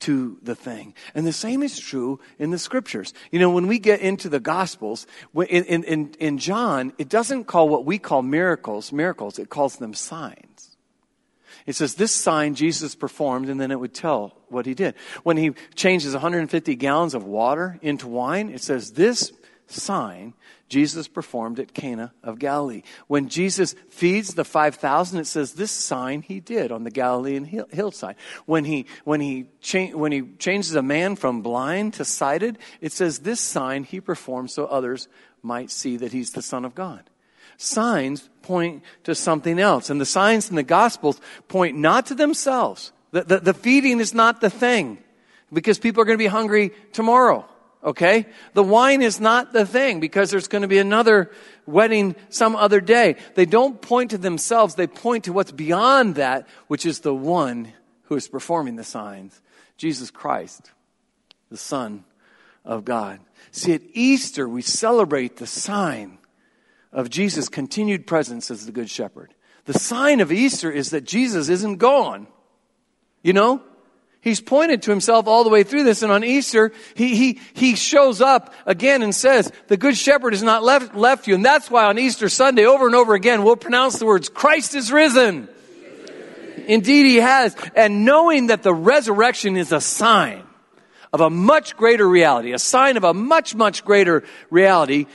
to 0.00 0.38
the 0.42 0.54
thing. 0.54 0.94
And 1.14 1.26
the 1.26 1.32
same 1.32 1.62
is 1.62 1.78
true 1.78 2.20
in 2.38 2.50
the 2.50 2.58
scriptures. 2.58 3.12
You 3.30 3.38
know, 3.38 3.50
when 3.50 3.66
we 3.66 3.78
get 3.78 4.00
into 4.00 4.28
the 4.28 4.40
gospels, 4.40 5.06
in, 5.34 5.64
in, 5.64 6.14
in 6.18 6.38
John, 6.38 6.92
it 6.98 7.08
doesn't 7.08 7.44
call 7.44 7.68
what 7.68 7.84
we 7.84 7.98
call 7.98 8.22
miracles 8.22 8.92
miracles, 8.92 9.38
it 9.38 9.50
calls 9.50 9.76
them 9.76 9.94
signs. 9.94 10.76
It 11.66 11.74
says 11.74 11.94
this 11.94 12.12
sign 12.12 12.54
Jesus 12.54 12.94
performed, 12.94 13.48
and 13.48 13.60
then 13.60 13.70
it 13.70 13.78
would 13.78 13.94
tell 13.94 14.36
what 14.48 14.66
he 14.66 14.74
did. 14.74 14.94
When 15.22 15.36
he 15.36 15.52
changes 15.74 16.14
150 16.14 16.74
gallons 16.76 17.14
of 17.14 17.24
water 17.24 17.78
into 17.82 18.08
wine, 18.08 18.48
it 18.50 18.62
says 18.62 18.92
this 18.92 19.32
sign 19.72 20.34
Jesus 20.70 21.08
performed 21.08 21.58
at 21.58 21.74
Cana 21.74 22.12
of 22.22 22.38
Galilee. 22.38 22.82
When 23.08 23.28
Jesus 23.28 23.74
feeds 23.90 24.34
the 24.34 24.44
5,000, 24.44 25.18
it 25.18 25.26
says 25.26 25.52
this 25.52 25.72
sign 25.72 26.22
he 26.22 26.38
did 26.38 26.70
on 26.70 26.84
the 26.84 26.92
Galilean 26.92 27.44
hill, 27.44 27.66
hillside. 27.70 28.14
When 28.46 28.64
he, 28.64 28.86
when, 29.04 29.20
he 29.20 29.46
cha- 29.60 29.88
when 29.88 30.12
he 30.12 30.22
changes 30.38 30.74
a 30.76 30.82
man 30.82 31.16
from 31.16 31.42
blind 31.42 31.94
to 31.94 32.04
sighted, 32.04 32.56
it 32.80 32.92
says 32.92 33.18
this 33.18 33.40
sign 33.40 33.82
he 33.82 34.00
performed 34.00 34.52
so 34.52 34.64
others 34.66 35.08
might 35.42 35.72
see 35.72 35.96
that 35.96 36.12
he's 36.12 36.30
the 36.30 36.42
Son 36.42 36.64
of 36.64 36.76
God. 36.76 37.02
Signs 37.56 38.30
point 38.42 38.84
to 39.04 39.14
something 39.16 39.58
else. 39.58 39.90
And 39.90 40.00
the 40.00 40.06
signs 40.06 40.50
in 40.50 40.56
the 40.56 40.62
Gospels 40.62 41.20
point 41.48 41.76
not 41.76 42.06
to 42.06 42.14
themselves. 42.14 42.92
The, 43.10 43.24
the, 43.24 43.38
the 43.40 43.54
feeding 43.54 43.98
is 43.98 44.14
not 44.14 44.40
the 44.40 44.50
thing 44.50 44.98
because 45.52 45.80
people 45.80 46.00
are 46.00 46.04
going 46.04 46.16
to 46.16 46.22
be 46.22 46.28
hungry 46.28 46.70
tomorrow. 46.92 47.44
Okay? 47.82 48.26
The 48.54 48.62
wine 48.62 49.02
is 49.02 49.20
not 49.20 49.52
the 49.52 49.66
thing 49.66 50.00
because 50.00 50.30
there's 50.30 50.48
going 50.48 50.62
to 50.62 50.68
be 50.68 50.78
another 50.78 51.30
wedding 51.66 52.16
some 52.28 52.56
other 52.56 52.80
day. 52.80 53.16
They 53.34 53.46
don't 53.46 53.80
point 53.80 54.10
to 54.10 54.18
themselves, 54.18 54.74
they 54.74 54.86
point 54.86 55.24
to 55.24 55.32
what's 55.32 55.52
beyond 55.52 56.16
that, 56.16 56.46
which 56.66 56.86
is 56.86 57.00
the 57.00 57.14
one 57.14 57.72
who 58.04 58.16
is 58.16 58.28
performing 58.28 58.76
the 58.76 58.84
signs 58.84 59.40
Jesus 59.76 60.10
Christ, 60.10 60.72
the 61.50 61.56
Son 61.56 62.04
of 62.64 62.84
God. 62.84 63.20
See, 63.50 63.72
at 63.72 63.82
Easter, 63.94 64.48
we 64.48 64.62
celebrate 64.62 65.36
the 65.36 65.46
sign 65.46 66.18
of 66.92 67.08
Jesus' 67.08 67.48
continued 67.48 68.06
presence 68.06 68.50
as 68.50 68.66
the 68.66 68.72
Good 68.72 68.90
Shepherd. 68.90 69.32
The 69.64 69.78
sign 69.78 70.20
of 70.20 70.32
Easter 70.32 70.70
is 70.70 70.90
that 70.90 71.04
Jesus 71.04 71.48
isn't 71.48 71.76
gone. 71.76 72.26
You 73.22 73.32
know? 73.32 73.62
He's 74.22 74.40
pointed 74.40 74.82
to 74.82 74.90
himself 74.90 75.26
all 75.26 75.44
the 75.44 75.50
way 75.50 75.62
through 75.62 75.84
this, 75.84 76.02
and 76.02 76.12
on 76.12 76.24
Easter, 76.24 76.72
he, 76.94 77.16
he, 77.16 77.40
he 77.54 77.74
shows 77.74 78.20
up 78.20 78.52
again 78.66 79.02
and 79.02 79.14
says, 79.14 79.50
The 79.68 79.78
Good 79.78 79.96
Shepherd 79.96 80.34
has 80.34 80.42
not 80.42 80.62
left, 80.62 80.94
left 80.94 81.26
you. 81.26 81.34
And 81.34 81.44
that's 81.44 81.70
why 81.70 81.86
on 81.86 81.98
Easter 81.98 82.28
Sunday, 82.28 82.66
over 82.66 82.86
and 82.86 82.94
over 82.94 83.14
again, 83.14 83.44
we'll 83.44 83.56
pronounce 83.56 83.98
the 83.98 84.04
words, 84.04 84.28
Christ 84.28 84.74
is 84.74 84.92
risen. 84.92 85.48
Indeed, 86.66 87.06
he 87.06 87.16
has. 87.16 87.56
And 87.74 88.04
knowing 88.04 88.48
that 88.48 88.62
the 88.62 88.74
resurrection 88.74 89.56
is 89.56 89.72
a 89.72 89.80
sign 89.80 90.44
of 91.12 91.22
a 91.22 91.30
much 91.30 91.76
greater 91.76 92.06
reality, 92.06 92.52
a 92.52 92.58
sign 92.58 92.98
of 92.98 93.04
a 93.04 93.14
much, 93.14 93.54
much 93.54 93.84
greater 93.84 94.22
reality, 94.50 95.06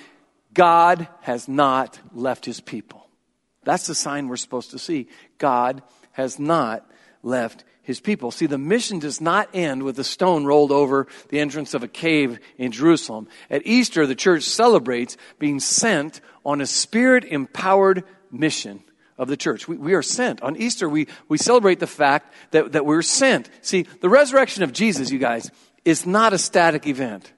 God 0.53 1.07
has 1.21 1.47
not 1.47 1.99
left 2.11 2.45
his 2.45 2.59
people. 2.59 3.07
That's 3.63 3.87
the 3.87 3.95
sign 3.95 4.27
we're 4.27 4.37
supposed 4.37 4.71
to 4.71 4.79
see. 4.79 5.07
God 5.37 5.83
has 6.13 6.39
not 6.39 6.89
left 7.23 7.63
his 7.85 7.99
people. 7.99 8.31
See, 8.31 8.47
the 8.47 8.57
mission 8.57 8.99
does 8.99 9.21
not 9.21 9.49
end 9.53 9.83
with 9.83 9.97
a 9.99 10.03
stone 10.03 10.45
rolled 10.45 10.71
over 10.71 11.07
the 11.29 11.39
entrance 11.39 11.73
of 11.73 11.83
a 11.83 11.87
cave 11.87 12.39
in 12.57 12.71
Jerusalem. 12.71 13.27
At 13.49 13.65
Easter, 13.65 14.05
the 14.05 14.15
church 14.15 14.43
celebrates 14.43 15.17
being 15.39 15.59
sent 15.59 16.19
on 16.43 16.61
a 16.61 16.65
spirit 16.65 17.23
empowered 17.23 18.03
mission 18.31 18.83
of 19.17 19.27
the 19.27 19.37
church. 19.37 19.67
We, 19.67 19.77
we, 19.77 19.93
are 19.93 20.01
sent. 20.01 20.41
On 20.41 20.57
Easter, 20.57 20.89
we, 20.89 21.07
we 21.29 21.37
celebrate 21.37 21.79
the 21.79 21.87
fact 21.87 22.33
that, 22.51 22.73
that 22.73 22.85
we're 22.85 23.03
sent. 23.03 23.49
See, 23.61 23.83
the 24.01 24.09
resurrection 24.09 24.63
of 24.63 24.73
Jesus, 24.73 25.11
you 25.11 25.19
guys, 25.19 25.49
is 25.85 26.05
not 26.05 26.33
a 26.33 26.37
static 26.37 26.87
event. 26.87 27.31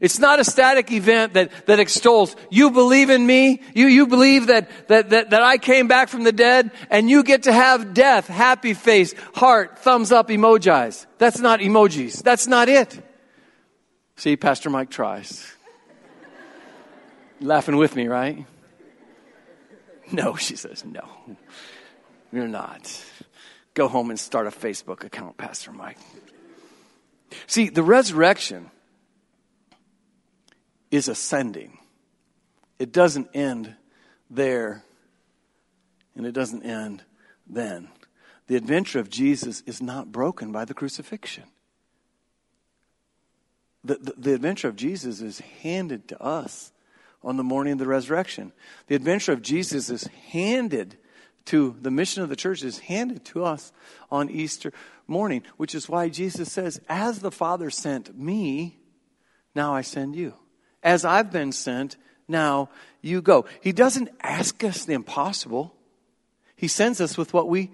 It's 0.00 0.18
not 0.18 0.40
a 0.40 0.44
static 0.44 0.92
event 0.92 1.34
that, 1.34 1.66
that 1.66 1.80
extols, 1.80 2.36
you 2.50 2.70
believe 2.70 3.08
in 3.08 3.26
me, 3.26 3.62
you, 3.74 3.86
you 3.86 4.06
believe 4.06 4.48
that, 4.48 4.70
that, 4.88 5.10
that, 5.10 5.30
that 5.30 5.42
I 5.42 5.56
came 5.56 5.88
back 5.88 6.08
from 6.08 6.24
the 6.24 6.32
dead, 6.32 6.70
and 6.90 7.08
you 7.08 7.22
get 7.22 7.44
to 7.44 7.52
have 7.52 7.94
death, 7.94 8.26
happy 8.26 8.74
face, 8.74 9.14
heart, 9.34 9.78
thumbs 9.78 10.12
up 10.12 10.28
emojis. 10.28 11.06
That's 11.18 11.40
not 11.40 11.60
emojis. 11.60 12.22
That's 12.22 12.46
not 12.46 12.68
it. 12.68 13.02
See, 14.16 14.36
Pastor 14.36 14.68
Mike 14.68 14.90
tries. 14.90 15.50
Laughing 17.40 17.76
with 17.76 17.96
me, 17.96 18.08
right? 18.08 18.46
No, 20.12 20.36
she 20.36 20.56
says, 20.56 20.84
no. 20.84 21.08
You're 22.32 22.48
not. 22.48 23.04
Go 23.74 23.88
home 23.88 24.10
and 24.10 24.20
start 24.20 24.46
a 24.46 24.50
Facebook 24.50 25.04
account, 25.04 25.36
Pastor 25.36 25.72
Mike. 25.72 25.98
See, 27.46 27.68
the 27.68 27.82
resurrection 27.82 28.70
is 30.90 31.08
ascending. 31.08 31.78
It 32.78 32.92
doesn't 32.92 33.28
end 33.34 33.74
there, 34.30 34.84
and 36.14 36.26
it 36.26 36.32
doesn't 36.32 36.62
end 36.62 37.02
then. 37.46 37.88
The 38.46 38.56
adventure 38.56 38.98
of 38.98 39.10
Jesus 39.10 39.62
is 39.66 39.82
not 39.82 40.12
broken 40.12 40.52
by 40.52 40.64
the 40.64 40.74
crucifixion. 40.74 41.44
The, 43.84 43.94
the, 43.96 44.14
the, 44.16 44.34
adventure 44.34 44.68
of 44.68 44.76
Jesus 44.76 45.20
is 45.20 45.38
handed 45.38 46.08
to 46.08 46.20
us 46.20 46.72
on 47.22 47.36
the 47.36 47.44
morning 47.44 47.74
of 47.74 47.78
the 47.78 47.86
resurrection. 47.86 48.52
The 48.88 48.96
adventure 48.96 49.32
of 49.32 49.42
Jesus 49.42 49.90
is 49.90 50.08
handed 50.30 50.96
to 51.46 51.76
the 51.80 51.90
mission 51.90 52.22
of 52.22 52.28
the 52.28 52.36
church 52.36 52.62
is 52.62 52.80
handed 52.80 53.24
to 53.26 53.44
us 53.44 53.72
on 54.10 54.28
Easter 54.28 54.72
morning, 55.06 55.42
which 55.56 55.74
is 55.74 55.88
why 55.88 56.08
Jesus 56.08 56.52
says, 56.52 56.80
As 56.88 57.20
the 57.20 57.30
Father 57.30 57.70
sent 57.70 58.18
me, 58.18 58.78
now 59.54 59.74
I 59.74 59.80
send 59.80 60.14
you. 60.14 60.34
As 60.86 61.04
I've 61.04 61.32
been 61.32 61.50
sent, 61.50 61.96
now 62.28 62.70
you 63.02 63.20
go. 63.20 63.44
He 63.60 63.72
doesn't 63.72 64.08
ask 64.22 64.62
us 64.62 64.84
the 64.84 64.92
impossible, 64.92 65.74
He 66.54 66.68
sends 66.68 67.00
us 67.00 67.18
with 67.18 67.34
what 67.34 67.48
we 67.48 67.72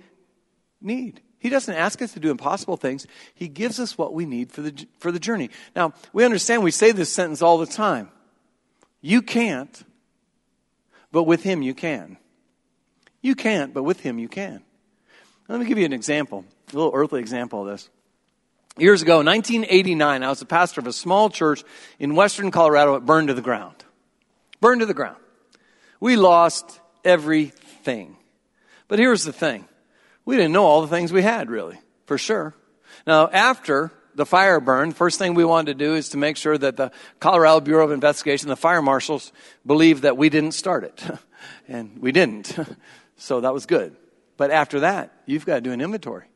need. 0.81 1.21
He 1.39 1.51
doesn't 1.51 1.75
ask 1.75 2.01
us 2.01 2.15
to 2.15 2.21
do 2.21 2.31
impossible 2.31 2.79
things. 2.79 3.07
He 3.35 3.49
gives 3.49 3.79
us 3.79 3.99
what 3.99 4.15
we 4.15 4.25
need 4.25 4.51
for 4.51 4.63
the, 4.63 4.87
for 4.99 5.13
the 5.13 5.19
journey. 5.19 5.51
Now, 5.77 5.93
we 6.13 6.25
understand 6.25 6.63
we 6.63 6.71
say 6.71 6.93
this 6.93 7.13
sentence 7.13 7.43
all 7.43 7.59
the 7.59 7.67
time. 7.67 8.11
You 9.03 9.21
can't, 9.21 9.85
but 11.11 11.25
with 11.25 11.43
Him 11.43 11.61
you 11.61 11.75
can. 11.75 12.17
You 13.21 13.35
can't, 13.35 13.75
but 13.75 13.83
with 13.83 14.01
Him 14.01 14.19
you 14.19 14.29
can. 14.29 14.63
Let 15.49 15.61
me 15.61 15.67
give 15.67 15.77
you 15.77 15.85
an 15.85 15.93
example, 15.93 16.47
a 16.73 16.77
little 16.77 16.93
earthly 16.95 17.21
example 17.21 17.61
of 17.61 17.67
this. 17.67 17.91
Years 18.79 19.03
ago, 19.03 19.17
1989, 19.17 20.23
I 20.23 20.29
was 20.29 20.41
a 20.41 20.47
pastor 20.47 20.81
of 20.81 20.87
a 20.87 20.95
small 20.95 21.29
church 21.29 21.63
in 21.99 22.15
western 22.15 22.51
Colorado. 22.51 22.95
It 22.95 23.05
burned 23.05 23.29
to 23.29 23.35
the 23.35 23.43
ground. 23.43 23.77
Burned 24.61 24.81
to 24.81 24.87
the 24.87 24.95
ground. 24.95 25.19
We 26.01 26.17
lost 26.17 26.81
everything. 27.05 28.17
But 28.89 28.99
here's 28.99 29.25
the 29.25 29.33
thing. 29.33 29.69
We 30.25 30.37
didn't 30.37 30.53
know 30.53 30.65
all 30.65 30.81
the 30.81 30.89
things 30.89 31.13
we 31.13 31.21
had, 31.23 31.51
really, 31.51 31.79
for 32.07 32.17
sure. 32.17 32.55
Now, 33.07 33.29
after 33.29 33.93
the 34.15 34.25
fire 34.25 34.59
burned, 34.59 34.97
first 34.97 35.19
thing 35.19 35.35
we 35.35 35.45
wanted 35.45 35.79
to 35.79 35.85
do 35.85 35.95
is 35.95 36.11
to 36.11 36.17
make 36.17 36.39
sure 36.39 36.57
that 36.57 36.77
the 36.77 36.93
Colorado 37.21 37.61
Bureau 37.61 37.85
of 37.85 37.93
Investigation, 37.93 38.49
the 38.49 38.57
fire 38.57 38.83
marshals, 38.83 39.33
believed 39.67 40.03
that 40.05 40.17
we 40.17 40.31
didn't 40.31 40.53
start 40.53 40.85
it. 40.85 41.03
and 41.69 41.99
we 42.01 42.11
didn't. 42.11 42.57
so 43.17 43.43
that 43.43 43.53
was 43.53 43.67
good. 43.67 43.97
But 44.39 44.51
after 44.51 44.81
that, 44.81 45.13
you've 45.27 45.45
got 45.45 45.57
to 45.57 45.61
do 45.61 45.73
an 45.73 45.83
inventory. 45.83 46.27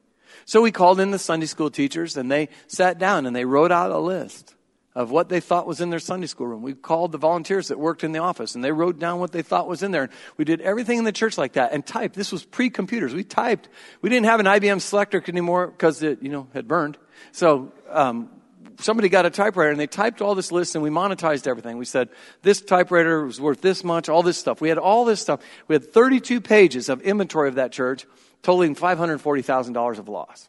So 0.46 0.62
we 0.62 0.70
called 0.70 1.00
in 1.00 1.10
the 1.10 1.18
Sunday 1.18 1.46
school 1.46 1.70
teachers 1.70 2.16
and 2.16 2.30
they 2.30 2.48
sat 2.68 2.98
down 2.98 3.26
and 3.26 3.34
they 3.34 3.44
wrote 3.44 3.72
out 3.72 3.90
a 3.90 3.98
list 3.98 4.54
of 4.94 5.10
what 5.10 5.28
they 5.28 5.40
thought 5.40 5.66
was 5.66 5.80
in 5.80 5.90
their 5.90 5.98
Sunday 5.98 6.28
school 6.28 6.46
room. 6.46 6.62
We 6.62 6.72
called 6.72 7.10
the 7.10 7.18
volunteers 7.18 7.68
that 7.68 7.80
worked 7.80 8.04
in 8.04 8.12
the 8.12 8.20
office 8.20 8.54
and 8.54 8.62
they 8.62 8.70
wrote 8.70 9.00
down 9.00 9.18
what 9.18 9.32
they 9.32 9.42
thought 9.42 9.66
was 9.66 9.82
in 9.82 9.90
there. 9.90 10.08
We 10.36 10.44
did 10.44 10.60
everything 10.60 10.98
in 10.98 11.04
the 11.04 11.10
church 11.10 11.36
like 11.36 11.54
that 11.54 11.72
and 11.72 11.84
typed. 11.84 12.14
This 12.14 12.30
was 12.30 12.44
pre-computers. 12.44 13.12
We 13.12 13.24
typed. 13.24 13.68
We 14.02 14.08
didn't 14.08 14.26
have 14.26 14.38
an 14.38 14.46
IBM 14.46 14.76
Selectric 14.76 15.28
anymore 15.28 15.66
because 15.66 16.00
it, 16.04 16.22
you 16.22 16.28
know, 16.28 16.46
had 16.54 16.68
burned. 16.68 16.96
So, 17.32 17.72
um, 17.90 18.30
somebody 18.78 19.08
got 19.08 19.26
a 19.26 19.30
typewriter 19.30 19.70
and 19.70 19.80
they 19.80 19.86
typed 19.86 20.20
all 20.20 20.34
this 20.34 20.52
list 20.52 20.74
and 20.74 20.82
we 20.82 20.90
monetized 20.90 21.46
everything. 21.46 21.78
We 21.78 21.84
said, 21.84 22.08
this 22.42 22.60
typewriter 22.60 23.24
was 23.24 23.40
worth 23.40 23.60
this 23.60 23.84
much, 23.84 24.08
all 24.08 24.22
this 24.22 24.38
stuff. 24.38 24.60
We 24.60 24.68
had 24.68 24.78
all 24.78 25.04
this 25.04 25.20
stuff. 25.20 25.40
We 25.68 25.74
had 25.74 25.92
32 25.92 26.40
pages 26.40 26.88
of 26.88 27.00
inventory 27.02 27.48
of 27.48 27.56
that 27.56 27.72
church 27.72 28.06
totaling 28.42 28.74
$540,000 28.74 29.98
of 29.98 30.08
loss. 30.08 30.48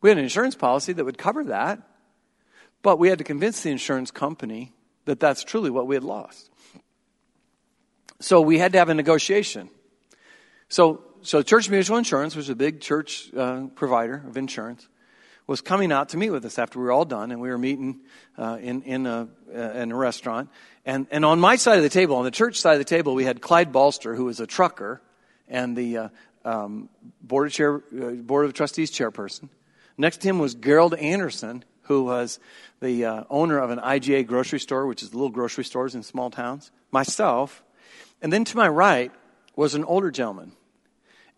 We 0.00 0.10
had 0.10 0.18
an 0.18 0.24
insurance 0.24 0.54
policy 0.54 0.92
that 0.92 1.04
would 1.04 1.18
cover 1.18 1.44
that, 1.44 1.80
but 2.82 2.98
we 2.98 3.08
had 3.08 3.18
to 3.18 3.24
convince 3.24 3.62
the 3.62 3.70
insurance 3.70 4.10
company 4.10 4.72
that 5.04 5.20
that's 5.20 5.42
truly 5.42 5.70
what 5.70 5.86
we 5.86 5.96
had 5.96 6.04
lost. 6.04 6.50
So 8.20 8.40
we 8.40 8.58
had 8.58 8.72
to 8.72 8.78
have 8.78 8.88
a 8.88 8.94
negotiation. 8.94 9.70
So, 10.68 11.02
so 11.22 11.42
Church 11.42 11.70
Mutual 11.70 11.96
Insurance, 11.96 12.36
is 12.36 12.48
a 12.48 12.54
big 12.54 12.80
church 12.80 13.32
uh, 13.34 13.66
provider 13.74 14.22
of 14.26 14.36
insurance, 14.36 14.88
was 15.48 15.60
coming 15.62 15.90
out 15.90 16.10
to 16.10 16.16
meet 16.16 16.30
with 16.30 16.44
us 16.44 16.58
after 16.58 16.78
we 16.78 16.84
were 16.84 16.92
all 16.92 17.06
done, 17.06 17.32
and 17.32 17.40
we 17.40 17.48
were 17.48 17.58
meeting 17.58 18.00
uh, 18.36 18.58
in 18.60 18.82
in 18.82 19.06
a, 19.06 19.28
uh, 19.52 19.58
in 19.58 19.90
a 19.90 19.96
restaurant. 19.96 20.50
And 20.84 21.08
and 21.10 21.24
on 21.24 21.40
my 21.40 21.56
side 21.56 21.78
of 21.78 21.82
the 21.82 21.88
table, 21.88 22.16
on 22.16 22.24
the 22.24 22.30
church 22.30 22.60
side 22.60 22.74
of 22.74 22.78
the 22.78 22.84
table, 22.84 23.14
we 23.14 23.24
had 23.24 23.40
Clyde 23.40 23.72
Balster, 23.72 24.14
who 24.14 24.26
was 24.26 24.38
a 24.38 24.46
trucker, 24.46 25.00
and 25.48 25.76
the 25.76 25.98
uh, 25.98 26.08
um, 26.44 26.88
board, 27.22 27.48
of 27.48 27.52
chair, 27.52 27.76
uh, 27.76 28.10
board 28.10 28.44
of 28.44 28.52
Trustees 28.52 28.92
chairperson. 28.92 29.48
Next 29.96 30.20
to 30.20 30.28
him 30.28 30.38
was 30.38 30.54
Gerald 30.54 30.94
Anderson, 30.94 31.64
who 31.82 32.04
was 32.04 32.38
the 32.80 33.06
uh, 33.06 33.24
owner 33.28 33.58
of 33.58 33.70
an 33.70 33.78
IGA 33.78 34.26
grocery 34.26 34.60
store, 34.60 34.86
which 34.86 35.02
is 35.02 35.14
little 35.14 35.30
grocery 35.30 35.64
stores 35.64 35.94
in 35.94 36.02
small 36.02 36.30
towns. 36.30 36.70
Myself. 36.92 37.64
And 38.22 38.32
then 38.32 38.44
to 38.44 38.56
my 38.56 38.68
right 38.68 39.10
was 39.56 39.74
an 39.74 39.84
older 39.84 40.10
gentleman. 40.10 40.52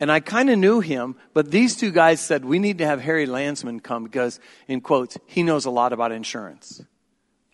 And 0.01 0.11
I 0.11 0.21
kind 0.21 0.49
of 0.49 0.59
knew 0.59 0.81
him, 0.81 1.15
but 1.35 1.51
these 1.51 1.77
two 1.77 1.91
guys 1.91 2.21
said, 2.21 2.45
we 2.45 2.59
need 2.59 2.79
to 2.79 2.87
have 2.87 3.03
Harry 3.03 3.27
Landsman 3.27 3.81
come 3.81 4.03
because, 4.03 4.41
in 4.67 4.81
quotes, 4.81 5.19
he 5.27 5.43
knows 5.43 5.67
a 5.67 5.71
lot 5.71 5.93
about 5.93 6.11
insurance. 6.11 6.83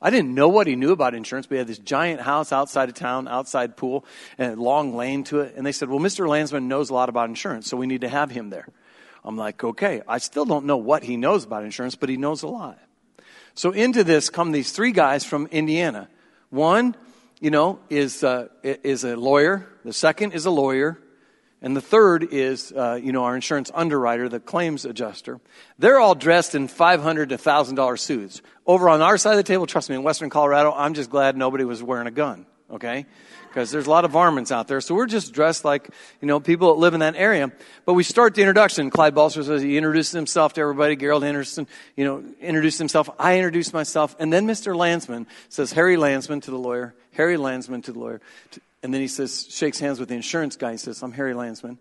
I 0.00 0.10
didn't 0.10 0.34
know 0.34 0.48
what 0.48 0.68
he 0.68 0.76
knew 0.76 0.92
about 0.92 1.14
insurance, 1.14 1.46
but 1.46 1.54
he 1.54 1.58
had 1.58 1.66
this 1.66 1.78
giant 1.78 2.20
house 2.20 2.52
outside 2.52 2.88
of 2.88 2.94
town, 2.94 3.26
outside 3.26 3.76
pool, 3.76 4.04
and 4.38 4.58
a 4.58 4.62
long 4.62 4.94
lane 4.94 5.24
to 5.24 5.40
it. 5.40 5.54
And 5.56 5.66
they 5.66 5.72
said, 5.72 5.88
Well, 5.88 5.98
Mr. 5.98 6.28
Landsman 6.28 6.68
knows 6.68 6.90
a 6.90 6.94
lot 6.94 7.08
about 7.08 7.28
insurance, 7.28 7.66
so 7.66 7.76
we 7.76 7.86
need 7.86 8.02
to 8.02 8.08
have 8.08 8.30
him 8.30 8.50
there. 8.50 8.68
I'm 9.24 9.36
like, 9.36 9.64
Okay, 9.64 10.02
I 10.06 10.18
still 10.18 10.44
don't 10.44 10.66
know 10.66 10.76
what 10.76 11.02
he 11.02 11.16
knows 11.16 11.44
about 11.44 11.64
insurance, 11.64 11.96
but 11.96 12.08
he 12.08 12.16
knows 12.16 12.42
a 12.42 12.48
lot. 12.48 12.78
So 13.54 13.72
into 13.72 14.04
this 14.04 14.28
come 14.28 14.52
these 14.52 14.70
three 14.70 14.92
guys 14.92 15.24
from 15.24 15.46
Indiana. 15.46 16.08
One, 16.50 16.94
you 17.40 17.50
know, 17.50 17.80
is, 17.88 18.22
uh, 18.22 18.48
is 18.62 19.02
a 19.02 19.16
lawyer. 19.16 19.66
The 19.84 19.94
second 19.94 20.32
is 20.32 20.44
a 20.44 20.50
lawyer. 20.50 20.98
And 21.62 21.75
the 21.75 21.80
third 21.80 22.28
is, 22.32 22.72
uh, 22.72 23.00
you 23.02 23.12
know, 23.12 23.25
our 23.25 23.34
insurance 23.34 23.70
underwriter, 23.75 24.28
the 24.28 24.40
claims 24.40 24.84
adjuster. 24.84 25.40
They're 25.78 25.98
all 25.98 26.14
dressed 26.14 26.54
in 26.54 26.68
500 26.68 27.30
to 27.30 27.38
$1,000 27.38 27.98
suits. 27.98 28.42
Over 28.66 28.88
on 28.90 29.00
our 29.00 29.16
side 29.16 29.32
of 29.32 29.36
the 29.38 29.42
table, 29.42 29.66
trust 29.66 29.88
me, 29.88 29.96
in 29.96 30.02
Western 30.02 30.28
Colorado, 30.28 30.72
I'm 30.72 30.94
just 30.94 31.08
glad 31.08 31.36
nobody 31.36 31.64
was 31.64 31.82
wearing 31.82 32.06
a 32.06 32.10
gun, 32.10 32.44
okay? 32.70 33.06
Because 33.48 33.70
there's 33.70 33.86
a 33.86 33.90
lot 33.90 34.04
of 34.04 34.10
varmints 34.10 34.52
out 34.52 34.68
there. 34.68 34.82
So 34.82 34.94
we're 34.94 35.06
just 35.06 35.32
dressed 35.32 35.64
like, 35.64 35.88
you 36.20 36.28
know, 36.28 36.40
people 36.40 36.75
that 36.75 36.80
live 36.80 36.92
in 36.92 37.00
that 37.00 37.16
area. 37.16 37.50
But 37.86 37.94
we 37.94 38.02
start 38.02 38.34
the 38.34 38.42
introduction. 38.42 38.90
Clyde 38.90 39.14
Balser 39.14 39.42
says 39.42 39.62
he 39.62 39.78
introduced 39.78 40.12
himself 40.12 40.52
to 40.54 40.60
everybody. 40.60 40.94
Gerald 40.94 41.22
Henderson, 41.22 41.66
you 41.96 42.04
know, 42.04 42.22
introduced 42.38 42.78
himself. 42.78 43.08
I 43.18 43.36
introduced 43.36 43.72
myself. 43.72 44.14
And 44.18 44.30
then 44.30 44.46
Mr. 44.46 44.76
Landsman 44.76 45.26
says, 45.48 45.72
Harry 45.72 45.96
Landsman 45.96 46.42
to 46.42 46.50
the 46.50 46.58
lawyer. 46.58 46.94
Harry 47.12 47.38
Landsman 47.38 47.80
to 47.82 47.92
the 47.92 47.98
lawyer. 47.98 48.20
And 48.83 48.92
then 48.92 49.00
he 49.00 49.09
says, 49.09 49.47
shakes 49.50 49.80
hands 49.80 49.99
with 49.99 50.09
the 50.09 50.14
insurance 50.14 50.56
guy. 50.56 50.73
He 50.73 50.76
says, 50.76 51.02
I'm 51.02 51.12
Harry 51.12 51.35
Landsman. 51.35 51.78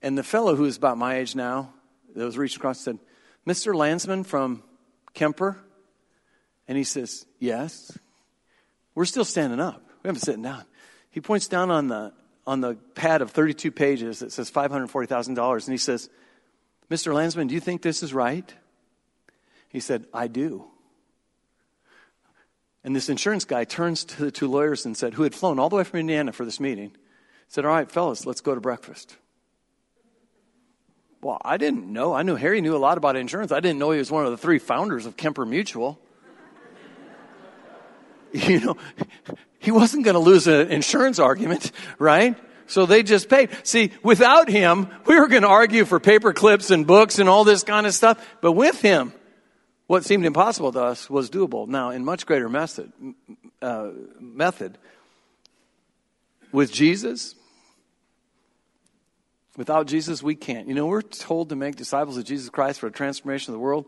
And 0.00 0.16
the 0.16 0.22
fellow 0.22 0.56
who 0.56 0.64
is 0.64 0.76
about 0.76 0.98
my 0.98 1.16
age 1.16 1.34
now, 1.34 1.72
that 2.14 2.24
was 2.24 2.38
reaching 2.38 2.60
across, 2.60 2.80
said, 2.80 2.98
Mr. 3.46 3.74
Landsman 3.74 4.24
from 4.24 4.62
Kemper? 5.14 5.58
And 6.68 6.78
he 6.78 6.84
says, 6.84 7.26
Yes. 7.38 7.96
We're 8.94 9.04
still 9.04 9.24
standing 9.24 9.60
up. 9.60 9.82
We 10.02 10.08
haven't 10.08 10.20
sitting 10.20 10.42
down. 10.42 10.64
He 11.10 11.20
points 11.20 11.48
down 11.48 11.70
on 11.70 11.88
the 11.88 12.12
on 12.46 12.60
the 12.60 12.74
pad 12.94 13.22
of 13.22 13.30
32 13.30 13.70
pages 13.70 14.18
that 14.18 14.32
says 14.32 14.50
$540,000 14.50 15.64
and 15.64 15.72
he 15.72 15.78
says, 15.78 16.10
"Mr. 16.90 17.14
Landsman, 17.14 17.46
do 17.46 17.54
you 17.54 17.60
think 17.60 17.82
this 17.82 18.02
is 18.02 18.12
right?" 18.12 18.52
He 19.68 19.78
said, 19.78 20.06
"I 20.12 20.26
do." 20.26 20.66
And 22.84 22.96
this 22.96 23.08
insurance 23.08 23.44
guy 23.44 23.64
turns 23.64 24.04
to 24.04 24.24
the 24.24 24.30
two 24.30 24.48
lawyers 24.48 24.84
and 24.84 24.96
said, 24.96 25.14
who 25.14 25.22
had 25.22 25.34
flown 25.34 25.58
all 25.58 25.68
the 25.68 25.76
way 25.76 25.84
from 25.84 26.00
Indiana 26.00 26.32
for 26.32 26.44
this 26.44 26.58
meeting, 26.58 26.92
said, 27.48 27.64
All 27.64 27.70
right, 27.70 27.90
fellas, 27.90 28.26
let's 28.26 28.40
go 28.40 28.54
to 28.54 28.60
breakfast. 28.60 29.16
Well, 31.20 31.38
I 31.44 31.56
didn't 31.56 31.86
know. 31.92 32.12
I 32.12 32.22
knew 32.22 32.34
Harry 32.34 32.60
knew 32.60 32.74
a 32.74 32.78
lot 32.78 32.98
about 32.98 33.14
insurance. 33.14 33.52
I 33.52 33.60
didn't 33.60 33.78
know 33.78 33.92
he 33.92 33.98
was 33.98 34.10
one 34.10 34.24
of 34.24 34.32
the 34.32 34.36
three 34.36 34.58
founders 34.58 35.06
of 35.06 35.16
Kemper 35.16 35.46
Mutual. 35.46 36.00
you 38.32 38.58
know, 38.58 38.76
he 39.60 39.70
wasn't 39.70 40.04
going 40.04 40.14
to 40.14 40.20
lose 40.20 40.48
an 40.48 40.72
insurance 40.72 41.20
argument, 41.20 41.70
right? 42.00 42.36
So 42.66 42.86
they 42.86 43.04
just 43.04 43.28
paid. 43.28 43.50
See, 43.62 43.92
without 44.02 44.48
him, 44.48 44.88
we 45.06 45.20
were 45.20 45.28
going 45.28 45.42
to 45.42 45.48
argue 45.48 45.84
for 45.84 46.00
paper 46.00 46.32
clips 46.32 46.70
and 46.70 46.86
books 46.86 47.20
and 47.20 47.28
all 47.28 47.44
this 47.44 47.62
kind 47.62 47.86
of 47.86 47.94
stuff. 47.94 48.26
But 48.40 48.52
with 48.52 48.80
him, 48.80 49.12
what 49.86 50.04
seemed 50.04 50.24
impossible 50.24 50.72
to 50.72 50.80
us 50.80 51.10
was 51.10 51.30
doable. 51.30 51.68
Now, 51.68 51.90
in 51.90 52.04
much 52.04 52.26
greater 52.26 52.48
method, 52.48 52.92
uh, 53.60 53.90
method 54.20 54.78
with 56.52 56.72
Jesus, 56.72 57.34
without 59.56 59.86
Jesus, 59.86 60.22
we 60.22 60.34
can't. 60.34 60.68
You 60.68 60.74
know, 60.74 60.86
we're 60.86 61.02
told 61.02 61.48
to 61.48 61.56
make 61.56 61.76
disciples 61.76 62.16
of 62.16 62.24
Jesus 62.24 62.48
Christ 62.48 62.80
for 62.80 62.86
a 62.86 62.92
transformation 62.92 63.52
of 63.52 63.54
the 63.54 63.64
world. 63.64 63.86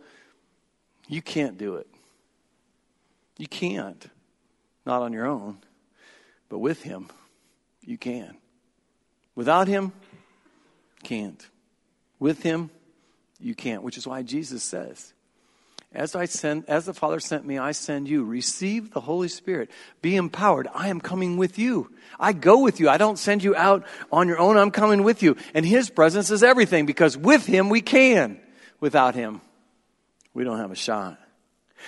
You 1.08 1.22
can't 1.22 1.58
do 1.58 1.76
it. 1.76 1.86
You 3.38 3.46
can't. 3.46 4.04
Not 4.86 5.02
on 5.02 5.12
your 5.12 5.26
own. 5.26 5.58
But 6.48 6.58
with 6.58 6.82
Him, 6.82 7.08
you 7.82 7.98
can. 7.98 8.36
Without 9.34 9.68
Him, 9.68 9.92
can't. 11.02 11.46
With 12.18 12.42
Him, 12.42 12.70
you 13.40 13.54
can't. 13.54 13.82
Which 13.82 13.98
is 13.98 14.06
why 14.06 14.22
Jesus 14.22 14.62
says, 14.62 15.12
as 15.94 16.16
I 16.16 16.24
send, 16.24 16.64
as 16.66 16.86
the 16.86 16.94
Father 16.94 17.20
sent 17.20 17.46
me, 17.46 17.56
I 17.56 17.72
send 17.72 18.08
you. 18.08 18.24
Receive 18.24 18.90
the 18.90 19.00
Holy 19.00 19.28
Spirit. 19.28 19.70
Be 20.02 20.16
empowered. 20.16 20.68
I 20.74 20.88
am 20.88 21.00
coming 21.00 21.36
with 21.36 21.58
you. 21.58 21.90
I 22.18 22.32
go 22.32 22.60
with 22.60 22.80
you. 22.80 22.88
I 22.88 22.98
don't 22.98 23.18
send 23.18 23.44
you 23.44 23.54
out 23.54 23.86
on 24.10 24.26
your 24.26 24.38
own. 24.38 24.56
I'm 24.56 24.72
coming 24.72 25.04
with 25.04 25.22
you. 25.22 25.36
And 25.54 25.64
His 25.64 25.90
presence 25.90 26.30
is 26.30 26.42
everything 26.42 26.84
because 26.84 27.16
with 27.16 27.46
Him 27.46 27.68
we 27.68 27.80
can. 27.80 28.40
Without 28.80 29.14
Him, 29.14 29.40
we 30.34 30.44
don't 30.44 30.58
have 30.58 30.72
a 30.72 30.76
shot. 30.76 31.18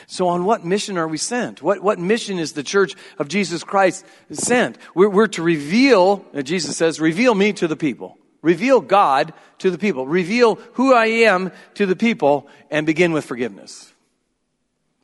So 0.07 0.29
on 0.29 0.45
what 0.45 0.65
mission 0.65 0.99
are 0.99 1.09
we 1.09 1.19
sent? 1.19 1.63
What, 1.63 1.83
what 1.83 1.99
mission 1.99 2.39
is 2.39 2.53
the 2.53 2.63
church 2.63 2.95
of 3.19 3.29
Jesus 3.29 3.65
Christ 3.65 4.05
sent? 4.31 4.79
We're, 4.95 5.09
we're 5.09 5.27
to 5.29 5.43
reveal, 5.43 6.25
uh, 6.35 6.43
Jesus 6.43 6.77
says, 6.77 7.01
reveal 7.01 7.35
me 7.35 7.53
to 7.55 7.67
the 7.67 7.77
people. 7.77 8.19
Reveal 8.43 8.81
God 8.81 9.33
to 9.59 9.71
the 9.71 9.79
people. 9.79 10.07
Reveal 10.07 10.57
who 10.75 10.95
I 10.95 11.07
am 11.07 11.51
to 11.75 11.87
the 11.87 11.97
people 11.97 12.49
and 12.71 12.87
begin 12.87 13.13
with 13.13 13.25
forgiveness. 13.25 13.93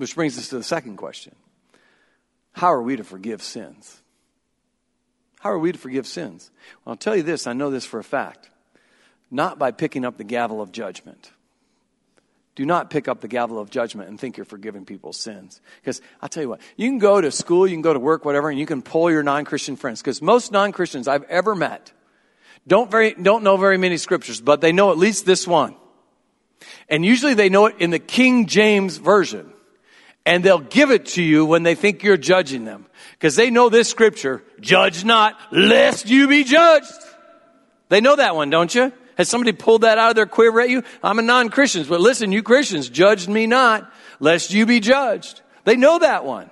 Which 0.03 0.17
brings 0.17 0.37
us 0.37 0.49
to 0.49 0.57
the 0.57 0.65
second 0.65 0.97
question 0.97 1.33
How 2.55 2.73
are 2.73 2.83
we 2.83 2.97
to 2.97 3.05
forgive 3.05 3.41
sins? 3.41 4.03
How 5.39 5.51
are 5.51 5.59
we 5.61 5.71
to 5.71 5.79
forgive 5.79 6.09
sins? 6.09 6.51
Well, 6.85 6.95
I'll 6.95 6.97
tell 6.97 7.15
you 7.15 7.23
this, 7.23 7.47
I 7.47 7.53
know 7.53 7.71
this 7.71 7.85
for 7.85 8.01
a 8.01 8.05
fact. 8.05 8.51
Not 9.31 9.61
by 9.61 9.71
picking 9.71 10.05
up 10.05 10.17
the 10.17 10.25
gavel 10.25 10.61
of 10.61 10.73
judgment. 10.73 11.31
Do 12.57 12.67
not 12.67 12.91
pick 12.91 13.07
up 13.07 13.21
the 13.21 13.29
gavel 13.29 13.61
of 13.61 13.71
judgment 13.71 14.09
and 14.09 14.19
think 14.19 14.37
you're 14.37 14.45
forgiving 14.45 14.85
people's 14.85 15.19
sins. 15.19 15.61
Because 15.81 16.03
I'll 16.21 16.29
tell 16.29 16.43
you 16.43 16.49
what, 16.49 16.61
you 16.77 16.89
can 16.89 16.99
go 16.99 17.21
to 17.21 17.31
school, 17.31 17.69
you 17.69 17.77
can 17.77 17.83
go 17.83 17.93
to 17.93 18.01
work, 18.01 18.25
whatever, 18.25 18.51
and 18.51 18.59
you 18.59 18.67
can 18.67 18.83
pull 18.83 19.09
your 19.09 19.23
non 19.23 19.45
Christian 19.45 19.77
friends. 19.77 20.01
Because 20.01 20.21
most 20.21 20.51
non 20.51 20.73
Christians 20.73 21.07
I've 21.07 21.23
ever 21.31 21.55
met 21.55 21.93
don't, 22.67 22.91
very, 22.91 23.15
don't 23.15 23.45
know 23.45 23.57
very 23.57 23.79
many 23.79 23.99
scriptures, 23.99 24.41
but 24.41 24.61
they 24.63 24.73
know 24.73 24.91
at 24.91 24.99
least 24.99 25.27
this 25.27 25.47
one. 25.47 25.77
And 26.89 27.05
usually 27.05 27.35
they 27.35 27.51
know 27.51 27.67
it 27.67 27.77
in 27.79 27.91
the 27.91 28.01
King 28.01 28.47
James 28.47 28.97
Version 28.97 29.52
and 30.25 30.45
they'll 30.45 30.59
give 30.59 30.91
it 30.91 31.07
to 31.07 31.23
you 31.23 31.45
when 31.45 31.63
they 31.63 31.75
think 31.75 32.03
you're 32.03 32.17
judging 32.17 32.65
them. 32.65 32.87
Because 33.13 33.37
they 33.37 33.51
know 33.51 33.69
this 33.69 33.89
scripture, 33.89 34.43
judge 34.61 35.05
not 35.05 35.39
lest 35.51 36.09
you 36.09 36.29
be 36.29 36.45
judged. 36.45 36.93
They 37.89 38.01
know 38.01 38.17
that 38.17 38.35
one, 38.37 38.51
don't 38.51 38.75
you? 38.75 38.93
Has 39.17 39.29
somebody 39.29 39.53
pulled 39.53 39.83
that 39.83 39.99
out 39.99 40.11
of 40.11 40.17
their 40.17 40.27
quiver 40.27 40.61
at 40.61 40.71
you? 40.71 40.83
I'm 41.03 41.19
a 41.19 41.23
non-Christian, 41.23 41.85
but 41.89 42.01
listen, 42.01 42.33
you 42.33 42.43
Christians, 42.43 42.89
judge 42.89 43.29
me 43.29 43.47
not 43.47 43.93
lest 44.21 44.53
you 44.53 44.65
be 44.65 44.81
judged. 44.81 45.43
They 45.65 45.77
know 45.77 45.99
that 45.99 46.25
one. 46.25 46.51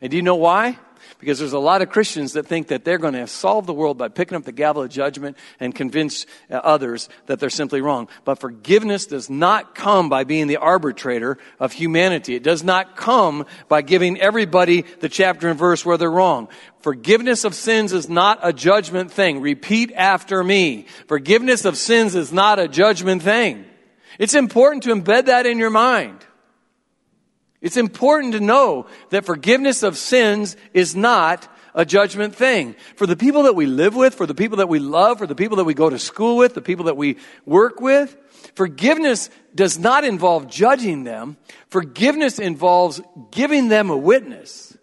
And 0.00 0.10
do 0.10 0.16
you 0.16 0.22
know 0.22 0.36
why? 0.36 0.78
Because 1.26 1.40
there's 1.40 1.54
a 1.54 1.58
lot 1.58 1.82
of 1.82 1.88
Christians 1.88 2.34
that 2.34 2.46
think 2.46 2.68
that 2.68 2.84
they're 2.84 2.98
going 2.98 3.14
to 3.14 3.26
solve 3.26 3.66
the 3.66 3.74
world 3.74 3.98
by 3.98 4.06
picking 4.06 4.36
up 4.36 4.44
the 4.44 4.52
gavel 4.52 4.82
of 4.82 4.90
judgment 4.90 5.36
and 5.58 5.74
convince 5.74 6.24
uh, 6.48 6.54
others 6.54 7.08
that 7.26 7.40
they're 7.40 7.50
simply 7.50 7.80
wrong. 7.80 8.06
But 8.24 8.38
forgiveness 8.38 9.06
does 9.06 9.28
not 9.28 9.74
come 9.74 10.08
by 10.08 10.22
being 10.22 10.46
the 10.46 10.58
arbitrator 10.58 11.38
of 11.58 11.72
humanity. 11.72 12.36
It 12.36 12.44
does 12.44 12.62
not 12.62 12.94
come 12.94 13.44
by 13.68 13.82
giving 13.82 14.20
everybody 14.20 14.82
the 15.00 15.08
chapter 15.08 15.48
and 15.48 15.58
verse 15.58 15.84
where 15.84 15.98
they're 15.98 16.08
wrong. 16.08 16.46
Forgiveness 16.78 17.42
of 17.42 17.56
sins 17.56 17.92
is 17.92 18.08
not 18.08 18.38
a 18.44 18.52
judgment 18.52 19.10
thing. 19.10 19.40
Repeat 19.40 19.90
after 19.96 20.44
me. 20.44 20.86
Forgiveness 21.08 21.64
of 21.64 21.76
sins 21.76 22.14
is 22.14 22.32
not 22.32 22.60
a 22.60 22.68
judgment 22.68 23.22
thing. 23.22 23.64
It's 24.20 24.34
important 24.34 24.84
to 24.84 24.94
embed 24.94 25.26
that 25.26 25.44
in 25.44 25.58
your 25.58 25.70
mind. 25.70 26.24
It's 27.66 27.76
important 27.76 28.34
to 28.34 28.38
know 28.38 28.86
that 29.10 29.24
forgiveness 29.24 29.82
of 29.82 29.96
sins 29.96 30.56
is 30.72 30.94
not 30.94 31.48
a 31.74 31.84
judgment 31.84 32.32
thing. 32.32 32.76
For 32.94 33.08
the 33.08 33.16
people 33.16 33.42
that 33.42 33.56
we 33.56 33.66
live 33.66 33.96
with, 33.96 34.14
for 34.14 34.24
the 34.24 34.36
people 34.36 34.58
that 34.58 34.68
we 34.68 34.78
love, 34.78 35.18
for 35.18 35.26
the 35.26 35.34
people 35.34 35.56
that 35.56 35.64
we 35.64 35.74
go 35.74 35.90
to 35.90 35.98
school 35.98 36.36
with, 36.36 36.54
the 36.54 36.62
people 36.62 36.84
that 36.84 36.96
we 36.96 37.16
work 37.44 37.80
with, 37.80 38.16
forgiveness 38.54 39.30
does 39.52 39.80
not 39.80 40.04
involve 40.04 40.48
judging 40.48 41.02
them. 41.02 41.38
Forgiveness 41.66 42.38
involves 42.38 43.00
giving 43.32 43.66
them 43.66 43.90
a 43.90 43.96
witness 43.96 44.78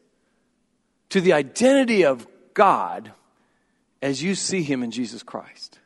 to 1.07 1.21
the 1.21 1.31
identity 1.31 2.03
of 2.03 2.27
God 2.53 3.13
as 4.01 4.21
you 4.21 4.35
see 4.35 4.61
Him 4.61 4.83
in 4.83 4.91
Jesus 4.91 5.23
Christ. 5.23 5.79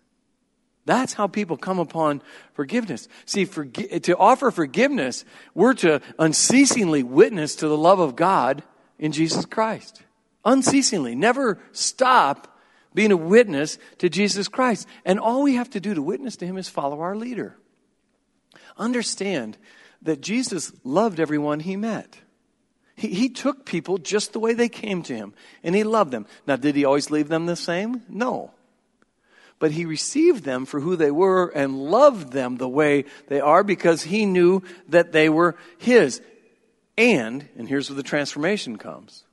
That's 0.88 1.13
how 1.13 1.28
people 1.28 1.58
come 1.58 1.80
upon 1.80 2.21
forgiveness. 2.54 3.10
See, 3.26 3.45
to 3.45 4.17
offer 4.17 4.52
forgiveness, 4.52 5.26
we're 5.54 5.73
to 5.76 6.02
unceasingly 6.17 7.04
witness 7.04 7.58
to 7.58 7.67
the 7.67 7.78
love 7.78 8.00
of 8.00 8.15
God 8.15 8.63
in 8.97 9.12
Jesus 9.12 9.45
Christ. 9.45 10.02
Unceasingly. 10.45 11.13
Never 11.13 11.60
stop 11.73 12.58
being 12.93 13.12
a 13.12 13.17
witness 13.17 13.78
to 13.97 14.08
Jesus 14.08 14.47
Christ. 14.47 14.88
And 15.04 15.19
all 15.19 15.43
we 15.43 15.56
have 15.56 15.69
to 15.71 15.82
do 15.82 15.93
to 15.93 16.02
witness 16.02 16.38
to 16.38 16.45
Him 16.45 16.58
is 16.58 16.69
follow 16.69 17.02
our 17.02 17.17
leader. 17.17 17.58
Understand 18.78 19.58
that 20.04 20.21
Jesus 20.21 20.71
loved 20.86 21.19
everyone 21.19 21.60
He 21.60 21.76
met. 21.76 22.17
He, 22.95 23.10
he 23.10 23.28
took 23.28 23.65
people 23.65 23.97
just 23.97 24.32
the 24.32 24.39
way 24.39 24.54
they 24.54 24.69
came 24.69 25.04
to 25.04 25.13
Him, 25.13 25.34
and 25.63 25.76
He 25.76 25.84
loved 25.84 26.12
them. 26.12 26.28
Now, 26.47 26.56
did 26.56 26.78
He 26.78 26.86
always 26.86 27.12
leave 27.12 27.28
them 27.28 27.45
the 27.45 27.58
same? 27.58 28.04
No 28.08 28.54
but 29.60 29.72
he 29.72 29.86
received 29.86 30.43
them 30.43 30.65
for 30.65 30.80
who 30.80 30.96
they 30.96 31.12
were 31.12 31.48
and 31.48 31.78
loved 31.78 32.32
them 32.32 32.58
the 32.58 32.70
way 32.70 33.06
they 33.28 33.39
are 33.39 33.63
because 33.63 34.04
he 34.04 34.26
knew 34.26 34.62
that 34.89 35.12
they 35.12 35.30
were 35.30 35.56
his. 35.78 36.22
And, 36.98 37.48
and 37.58 37.67
here's 37.67 37.89
where 37.89 37.98
the 37.98 38.04
transformation 38.04 38.78
comes. 38.78 39.24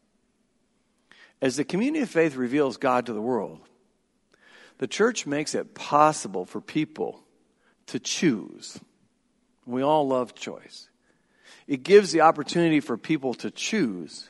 As 1.40 1.56
the 1.56 1.64
community 1.64 2.02
of 2.02 2.10
faith 2.10 2.36
reveals 2.36 2.76
God 2.76 3.06
to 3.06 3.12
the 3.12 3.20
world, 3.20 3.60
the 4.78 4.86
church 4.86 5.26
makes 5.26 5.54
it 5.54 5.74
possible 5.74 6.44
for 6.44 6.60
people 6.60 7.22
to 7.86 7.98
choose. 7.98 8.78
We 9.66 9.82
all 9.82 10.08
love 10.08 10.34
choice. 10.34 10.88
It 11.66 11.82
gives 11.82 12.12
the 12.12 12.22
opportunity 12.22 12.80
for 12.80 12.96
people 12.96 13.34
to 13.34 13.50
choose 13.50 14.28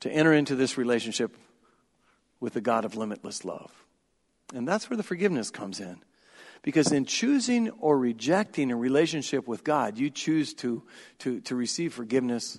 to 0.00 0.10
enter 0.10 0.32
into 0.32 0.54
this 0.54 0.76
relationship 0.76 1.36
with 2.40 2.52
the 2.52 2.60
God 2.60 2.84
of 2.84 2.96
limitless 2.96 3.44
love. 3.44 3.83
And 4.54 4.66
that's 4.66 4.88
where 4.88 4.96
the 4.96 5.02
forgiveness 5.02 5.50
comes 5.50 5.80
in. 5.80 5.98
Because 6.62 6.92
in 6.92 7.04
choosing 7.04 7.70
or 7.70 7.98
rejecting 7.98 8.70
a 8.70 8.76
relationship 8.76 9.46
with 9.46 9.64
God, 9.64 9.98
you 9.98 10.08
choose 10.08 10.54
to, 10.54 10.82
to, 11.18 11.40
to 11.40 11.54
receive 11.54 11.92
forgiveness 11.92 12.58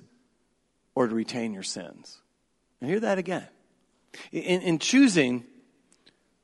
or 0.93 1.07
to 1.07 1.15
retain 1.15 1.53
your 1.53 1.63
sins. 1.63 2.21
And 2.79 2.89
hear 2.89 2.99
that 2.99 3.17
again. 3.17 3.47
In, 4.31 4.61
in 4.61 4.79
choosing 4.79 5.45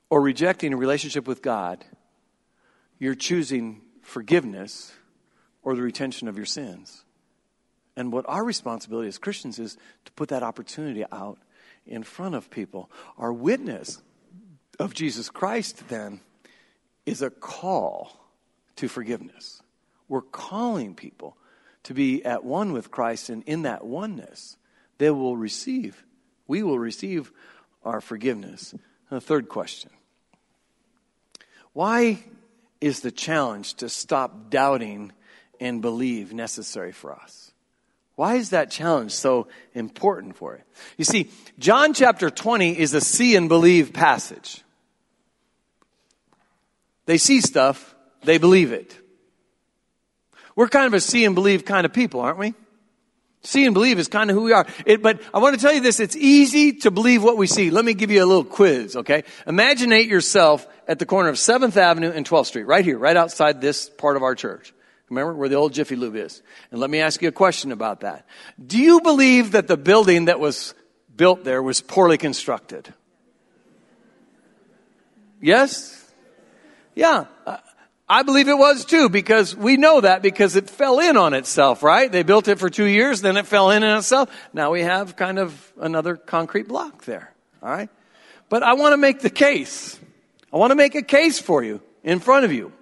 or 0.09 0.21
rejecting 0.21 0.73
a 0.73 0.77
relationship 0.77 1.27
with 1.27 1.41
God, 1.41 1.85
you're 2.97 3.15
choosing 3.15 3.81
forgiveness 4.01 4.91
or 5.61 5.75
the 5.75 5.81
retention 5.81 6.27
of 6.27 6.37
your 6.37 6.45
sins. 6.45 7.03
And 7.95 8.11
what 8.11 8.25
our 8.27 8.43
responsibility 8.43 9.07
as 9.07 9.17
Christians 9.17 9.59
is 9.59 9.77
to 10.05 10.11
put 10.13 10.29
that 10.29 10.43
opportunity 10.43 11.05
out 11.11 11.37
in 11.85 12.03
front 12.03 12.35
of 12.35 12.49
people. 12.49 12.89
Our 13.17 13.31
witness 13.31 14.01
of 14.81 14.93
Jesus 14.93 15.29
Christ, 15.29 15.87
then, 15.89 16.21
is 17.05 17.21
a 17.21 17.29
call 17.29 18.19
to 18.77 18.87
forgiveness. 18.87 19.61
We're 20.07 20.21
calling 20.21 20.95
people 20.95 21.37
to 21.83 21.93
be 21.93 22.25
at 22.25 22.43
one 22.43 22.73
with 22.73 22.91
Christ, 22.91 23.29
and 23.29 23.43
in 23.43 23.61
that 23.63 23.85
oneness, 23.85 24.57
they 24.97 25.11
will 25.11 25.37
receive, 25.37 26.03
we 26.47 26.63
will 26.63 26.79
receive 26.79 27.31
our 27.83 28.01
forgiveness. 28.01 28.73
And 28.73 28.81
the 29.09 29.21
third 29.21 29.49
question 29.49 29.91
Why 31.73 32.23
is 32.79 33.01
the 33.01 33.11
challenge 33.11 33.75
to 33.75 33.89
stop 33.89 34.49
doubting 34.49 35.11
and 35.59 35.81
believe 35.81 36.33
necessary 36.33 36.91
for 36.91 37.13
us? 37.13 37.51
Why 38.15 38.35
is 38.35 38.49
that 38.49 38.69
challenge 38.69 39.11
so 39.11 39.47
important 39.73 40.35
for 40.35 40.55
it? 40.55 40.63
You 40.97 41.05
see, 41.05 41.29
John 41.57 41.93
chapter 41.93 42.29
20 42.29 42.77
is 42.77 42.93
a 42.93 43.01
see 43.01 43.35
and 43.35 43.47
believe 43.47 43.93
passage. 43.93 44.63
They 47.11 47.17
see 47.17 47.41
stuff, 47.41 47.93
they 48.23 48.37
believe 48.37 48.71
it. 48.71 48.97
We're 50.55 50.69
kind 50.69 50.85
of 50.85 50.93
a 50.93 51.01
see 51.01 51.25
and 51.25 51.35
believe 51.35 51.65
kind 51.65 51.83
of 51.85 51.91
people, 51.91 52.21
aren't 52.21 52.37
we? 52.37 52.53
See 53.41 53.65
and 53.65 53.73
believe 53.73 53.99
is 53.99 54.07
kind 54.07 54.29
of 54.29 54.37
who 54.37 54.43
we 54.43 54.53
are. 54.53 54.65
It, 54.85 55.01
but 55.01 55.21
I 55.33 55.39
want 55.39 55.53
to 55.55 55.61
tell 55.61 55.73
you 55.73 55.81
this, 55.81 55.99
it's 55.99 56.15
easy 56.15 56.71
to 56.71 56.89
believe 56.89 57.21
what 57.21 57.35
we 57.35 57.47
see. 57.47 57.69
Let 57.69 57.83
me 57.83 57.93
give 57.93 58.11
you 58.11 58.23
a 58.23 58.25
little 58.25 58.45
quiz, 58.45 58.95
okay? 58.95 59.25
Imaginate 59.45 60.07
yourself 60.07 60.65
at 60.87 60.99
the 60.99 61.05
corner 61.05 61.27
of 61.27 61.35
7th 61.35 61.75
Avenue 61.75 62.11
and 62.11 62.25
12th 62.25 62.45
Street, 62.45 62.63
right 62.63 62.85
here, 62.85 62.97
right 62.97 63.17
outside 63.17 63.59
this 63.59 63.89
part 63.89 64.15
of 64.15 64.23
our 64.23 64.33
church. 64.33 64.73
Remember 65.09 65.33
where 65.33 65.49
the 65.49 65.55
old 65.55 65.73
Jiffy 65.73 65.97
Lube 65.97 66.15
is? 66.15 66.41
And 66.71 66.79
let 66.79 66.89
me 66.89 67.01
ask 67.01 67.21
you 67.21 67.27
a 67.27 67.33
question 67.33 67.73
about 67.73 67.99
that. 67.99 68.25
Do 68.65 68.77
you 68.77 69.01
believe 69.01 69.51
that 69.51 69.67
the 69.67 69.75
building 69.75 70.25
that 70.25 70.39
was 70.39 70.73
built 71.13 71.43
there 71.43 71.61
was 71.61 71.81
poorly 71.81 72.17
constructed? 72.17 72.93
Yes? 75.41 76.00
Yeah. 76.95 77.25
Uh, 77.45 77.57
I 78.07 78.23
believe 78.23 78.49
it 78.49 78.57
was 78.57 78.83
too 78.83 79.07
because 79.07 79.55
we 79.55 79.77
know 79.77 80.01
that 80.01 80.21
because 80.21 80.57
it 80.57 80.69
fell 80.69 80.99
in 80.99 81.15
on 81.15 81.33
itself, 81.33 81.81
right? 81.81 82.11
They 82.11 82.23
built 82.23 82.49
it 82.49 82.59
for 82.59 82.69
two 82.69 82.85
years, 82.85 83.21
then 83.21 83.37
it 83.37 83.47
fell 83.47 83.71
in 83.71 83.83
on 83.83 83.99
itself. 83.99 84.29
Now 84.51 84.71
we 84.71 84.81
have 84.81 85.15
kind 85.15 85.39
of 85.39 85.73
another 85.79 86.17
concrete 86.17 86.67
block 86.67 87.05
there, 87.05 87.33
all 87.63 87.69
right? 87.69 87.89
But 88.49 88.63
I 88.63 88.73
want 88.73 88.91
to 88.91 88.97
make 88.97 89.21
the 89.21 89.29
case. 89.29 89.97
I 90.51 90.57
want 90.57 90.71
to 90.71 90.75
make 90.75 90.95
a 90.95 91.01
case 91.01 91.39
for 91.39 91.63
you 91.63 91.81
in 92.03 92.19
front 92.19 92.43
of 92.43 92.51
you 92.51 92.73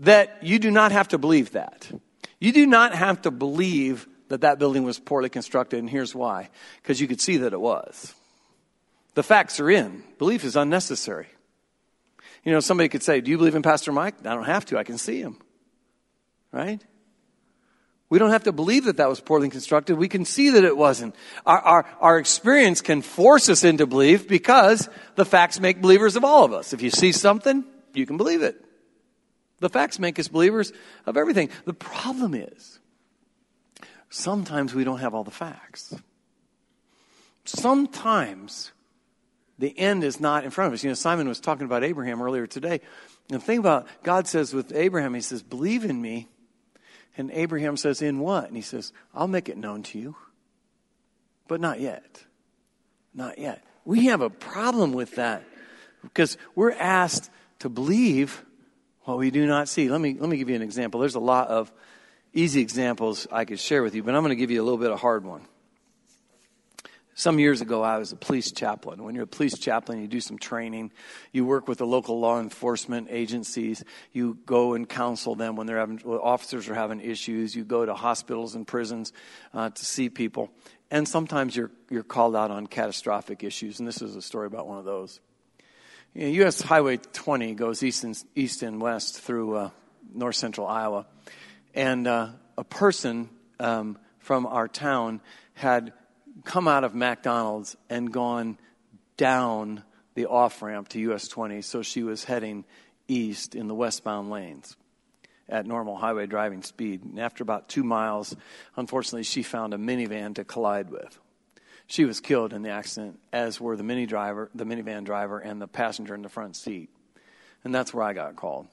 that 0.00 0.38
you 0.42 0.60
do 0.60 0.70
not 0.70 0.92
have 0.92 1.08
to 1.08 1.18
believe 1.18 1.52
that. 1.52 1.90
You 2.38 2.52
do 2.52 2.64
not 2.64 2.94
have 2.94 3.22
to 3.22 3.32
believe 3.32 4.06
that 4.28 4.42
that 4.42 4.60
building 4.60 4.84
was 4.84 5.00
poorly 5.00 5.30
constructed, 5.30 5.80
and 5.80 5.90
here's 5.90 6.14
why. 6.14 6.50
Because 6.80 7.00
you 7.00 7.08
could 7.08 7.20
see 7.20 7.38
that 7.38 7.52
it 7.52 7.60
was. 7.60 8.14
The 9.14 9.24
facts 9.24 9.58
are 9.58 9.68
in. 9.68 10.04
Belief 10.18 10.44
is 10.44 10.54
unnecessary. 10.54 11.26
You 12.48 12.54
know, 12.54 12.60
somebody 12.60 12.88
could 12.88 13.02
say, 13.02 13.20
Do 13.20 13.30
you 13.30 13.36
believe 13.36 13.56
in 13.56 13.60
Pastor 13.60 13.92
Mike? 13.92 14.14
I 14.24 14.34
don't 14.34 14.44
have 14.44 14.64
to. 14.66 14.78
I 14.78 14.82
can 14.82 14.96
see 14.96 15.20
him. 15.20 15.36
Right? 16.50 16.82
We 18.08 18.18
don't 18.18 18.30
have 18.30 18.44
to 18.44 18.52
believe 18.52 18.86
that 18.86 18.96
that 18.96 19.08
was 19.10 19.20
poorly 19.20 19.50
constructed. 19.50 19.98
We 19.98 20.08
can 20.08 20.24
see 20.24 20.48
that 20.48 20.64
it 20.64 20.74
wasn't. 20.74 21.14
Our, 21.44 21.58
our, 21.58 21.86
our 22.00 22.18
experience 22.18 22.80
can 22.80 23.02
force 23.02 23.50
us 23.50 23.64
into 23.64 23.86
belief 23.86 24.26
because 24.26 24.88
the 25.14 25.26
facts 25.26 25.60
make 25.60 25.82
believers 25.82 26.16
of 26.16 26.24
all 26.24 26.42
of 26.42 26.54
us. 26.54 26.72
If 26.72 26.80
you 26.80 26.88
see 26.88 27.12
something, 27.12 27.66
you 27.92 28.06
can 28.06 28.16
believe 28.16 28.40
it. 28.40 28.64
The 29.58 29.68
facts 29.68 29.98
make 29.98 30.18
us 30.18 30.28
believers 30.28 30.72
of 31.04 31.18
everything. 31.18 31.50
The 31.66 31.74
problem 31.74 32.32
is, 32.32 32.80
sometimes 34.08 34.74
we 34.74 34.84
don't 34.84 35.00
have 35.00 35.12
all 35.12 35.24
the 35.24 35.30
facts. 35.30 35.94
Sometimes 37.44 38.72
the 39.58 39.76
end 39.78 40.04
is 40.04 40.20
not 40.20 40.44
in 40.44 40.50
front 40.50 40.68
of 40.68 40.74
us. 40.74 40.84
You 40.84 40.90
know, 40.90 40.94
Simon 40.94 41.28
was 41.28 41.40
talking 41.40 41.64
about 41.64 41.82
Abraham 41.82 42.22
earlier 42.22 42.46
today. 42.46 42.80
And 43.28 43.40
the 43.40 43.44
thing 43.44 43.58
about 43.58 43.86
God 44.02 44.26
says 44.26 44.54
with 44.54 44.72
Abraham, 44.74 45.14
he 45.14 45.20
says, 45.20 45.42
Believe 45.42 45.84
in 45.84 46.00
me. 46.00 46.28
And 47.16 47.30
Abraham 47.32 47.76
says, 47.76 48.00
In 48.00 48.20
what? 48.20 48.46
And 48.46 48.56
he 48.56 48.62
says, 48.62 48.92
I'll 49.14 49.28
make 49.28 49.48
it 49.48 49.56
known 49.56 49.82
to 49.84 49.98
you. 49.98 50.16
But 51.48 51.60
not 51.60 51.80
yet. 51.80 52.24
Not 53.14 53.38
yet. 53.38 53.64
We 53.84 54.06
have 54.06 54.20
a 54.20 54.30
problem 54.30 54.92
with 54.92 55.16
that 55.16 55.44
because 56.02 56.36
we're 56.54 56.72
asked 56.72 57.30
to 57.60 57.68
believe 57.68 58.44
what 59.02 59.18
we 59.18 59.30
do 59.30 59.46
not 59.46 59.68
see. 59.68 59.88
Let 59.88 60.00
me, 60.00 60.16
let 60.18 60.28
me 60.28 60.36
give 60.36 60.50
you 60.50 60.56
an 60.56 60.62
example. 60.62 61.00
There's 61.00 61.14
a 61.14 61.20
lot 61.20 61.48
of 61.48 61.72
easy 62.32 62.60
examples 62.60 63.26
I 63.32 63.44
could 63.44 63.58
share 63.58 63.82
with 63.82 63.94
you, 63.94 64.02
but 64.02 64.14
I'm 64.14 64.22
going 64.22 64.30
to 64.30 64.36
give 64.36 64.50
you 64.50 64.62
a 64.62 64.64
little 64.64 64.78
bit 64.78 64.88
of 64.88 64.94
a 64.94 64.98
hard 64.98 65.24
one. 65.24 65.42
Some 67.18 67.40
years 67.40 67.60
ago, 67.60 67.82
I 67.82 67.98
was 67.98 68.12
a 68.12 68.16
police 68.16 68.52
chaplain. 68.52 69.02
When 69.02 69.16
you're 69.16 69.24
a 69.24 69.26
police 69.26 69.58
chaplain, 69.58 70.00
you 70.00 70.06
do 70.06 70.20
some 70.20 70.38
training. 70.38 70.92
You 71.32 71.44
work 71.44 71.66
with 71.66 71.78
the 71.78 71.84
local 71.84 72.20
law 72.20 72.38
enforcement 72.38 73.08
agencies. 73.10 73.82
You 74.12 74.38
go 74.46 74.74
and 74.74 74.88
counsel 74.88 75.34
them 75.34 75.56
when 75.56 75.66
they're 75.66 75.80
having, 75.80 75.98
when 75.98 76.18
officers 76.18 76.68
are 76.68 76.76
having 76.76 77.00
issues. 77.00 77.56
You 77.56 77.64
go 77.64 77.84
to 77.84 77.92
hospitals 77.92 78.54
and 78.54 78.64
prisons 78.64 79.12
uh, 79.52 79.70
to 79.70 79.84
see 79.84 80.08
people. 80.10 80.52
And 80.92 81.08
sometimes 81.08 81.56
you're, 81.56 81.72
you're 81.90 82.04
called 82.04 82.36
out 82.36 82.52
on 82.52 82.68
catastrophic 82.68 83.42
issues. 83.42 83.80
And 83.80 83.88
this 83.88 84.00
is 84.00 84.14
a 84.14 84.22
story 84.22 84.46
about 84.46 84.68
one 84.68 84.78
of 84.78 84.84
those. 84.84 85.18
You 86.14 86.22
know, 86.22 86.28
U.S. 86.28 86.60
Highway 86.60 86.98
20 86.98 87.54
goes 87.54 87.82
east 87.82 88.04
and, 88.04 88.16
east 88.36 88.62
and 88.62 88.80
west 88.80 89.20
through 89.20 89.56
uh, 89.56 89.70
north 90.14 90.36
central 90.36 90.68
Iowa. 90.68 91.04
And 91.74 92.06
uh, 92.06 92.28
a 92.56 92.62
person 92.62 93.28
um, 93.58 93.98
from 94.20 94.46
our 94.46 94.68
town 94.68 95.20
had 95.54 95.92
come 96.48 96.66
out 96.66 96.82
of 96.82 96.94
McDonald's 96.94 97.76
and 97.90 98.10
gone 98.10 98.56
down 99.18 99.84
the 100.14 100.24
off 100.24 100.62
ramp 100.62 100.88
to 100.88 100.98
US 101.12 101.28
20, 101.28 101.60
so 101.60 101.82
she 101.82 102.02
was 102.02 102.24
heading 102.24 102.64
east 103.06 103.54
in 103.54 103.68
the 103.68 103.74
westbound 103.74 104.30
lanes 104.30 104.74
at 105.46 105.66
normal 105.66 105.96
highway 105.96 106.26
driving 106.26 106.62
speed. 106.62 107.04
And 107.04 107.20
after 107.20 107.42
about 107.42 107.68
two 107.68 107.84
miles, 107.84 108.34
unfortunately, 108.76 109.24
she 109.24 109.42
found 109.42 109.74
a 109.74 109.76
minivan 109.76 110.34
to 110.36 110.44
collide 110.44 110.90
with. 110.90 111.18
She 111.86 112.06
was 112.06 112.18
killed 112.18 112.54
in 112.54 112.62
the 112.62 112.70
accident, 112.70 113.20
as 113.30 113.60
were 113.60 113.76
the 113.76 113.82
mini 113.82 114.06
driver, 114.06 114.50
the 114.54 114.64
minivan 114.64 115.04
driver, 115.04 115.38
and 115.38 115.60
the 115.60 115.68
passenger 115.68 116.14
in 116.14 116.22
the 116.22 116.30
front 116.30 116.56
seat. 116.56 116.88
And 117.62 117.74
that's 117.74 117.92
where 117.92 118.04
I 118.04 118.14
got 118.14 118.36
called 118.36 118.68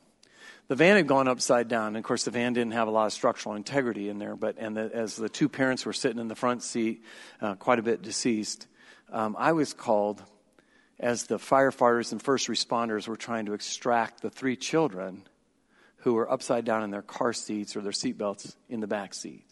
the 0.67 0.75
van 0.75 0.97
had 0.97 1.07
gone 1.07 1.27
upside 1.27 1.67
down. 1.67 1.87
And 1.87 1.97
of 1.97 2.03
course, 2.03 2.23
the 2.23 2.31
van 2.31 2.53
didn't 2.53 2.73
have 2.73 2.87
a 2.87 2.91
lot 2.91 3.05
of 3.05 3.13
structural 3.13 3.55
integrity 3.55 4.09
in 4.09 4.17
there. 4.17 4.35
But 4.35 4.55
and 4.57 4.75
the, 4.75 4.91
as 4.93 5.15
the 5.15 5.29
two 5.29 5.49
parents 5.49 5.85
were 5.85 5.93
sitting 5.93 6.19
in 6.19 6.27
the 6.27 6.35
front 6.35 6.63
seat, 6.63 7.03
uh, 7.41 7.55
quite 7.55 7.79
a 7.79 7.83
bit 7.83 8.01
deceased, 8.01 8.67
um, 9.11 9.35
I 9.37 9.51
was 9.51 9.73
called 9.73 10.23
as 10.99 11.25
the 11.25 11.37
firefighters 11.37 12.11
and 12.11 12.21
first 12.21 12.47
responders 12.47 13.07
were 13.07 13.17
trying 13.17 13.45
to 13.45 13.53
extract 13.53 14.21
the 14.21 14.29
three 14.29 14.55
children 14.55 15.23
who 15.97 16.13
were 16.13 16.31
upside 16.31 16.65
down 16.65 16.83
in 16.83 16.91
their 16.91 17.01
car 17.01 17.33
seats 17.33 17.75
or 17.75 17.81
their 17.81 17.91
seatbelts 17.91 18.55
in 18.69 18.79
the 18.79 18.87
back 18.87 19.13
seat. 19.13 19.45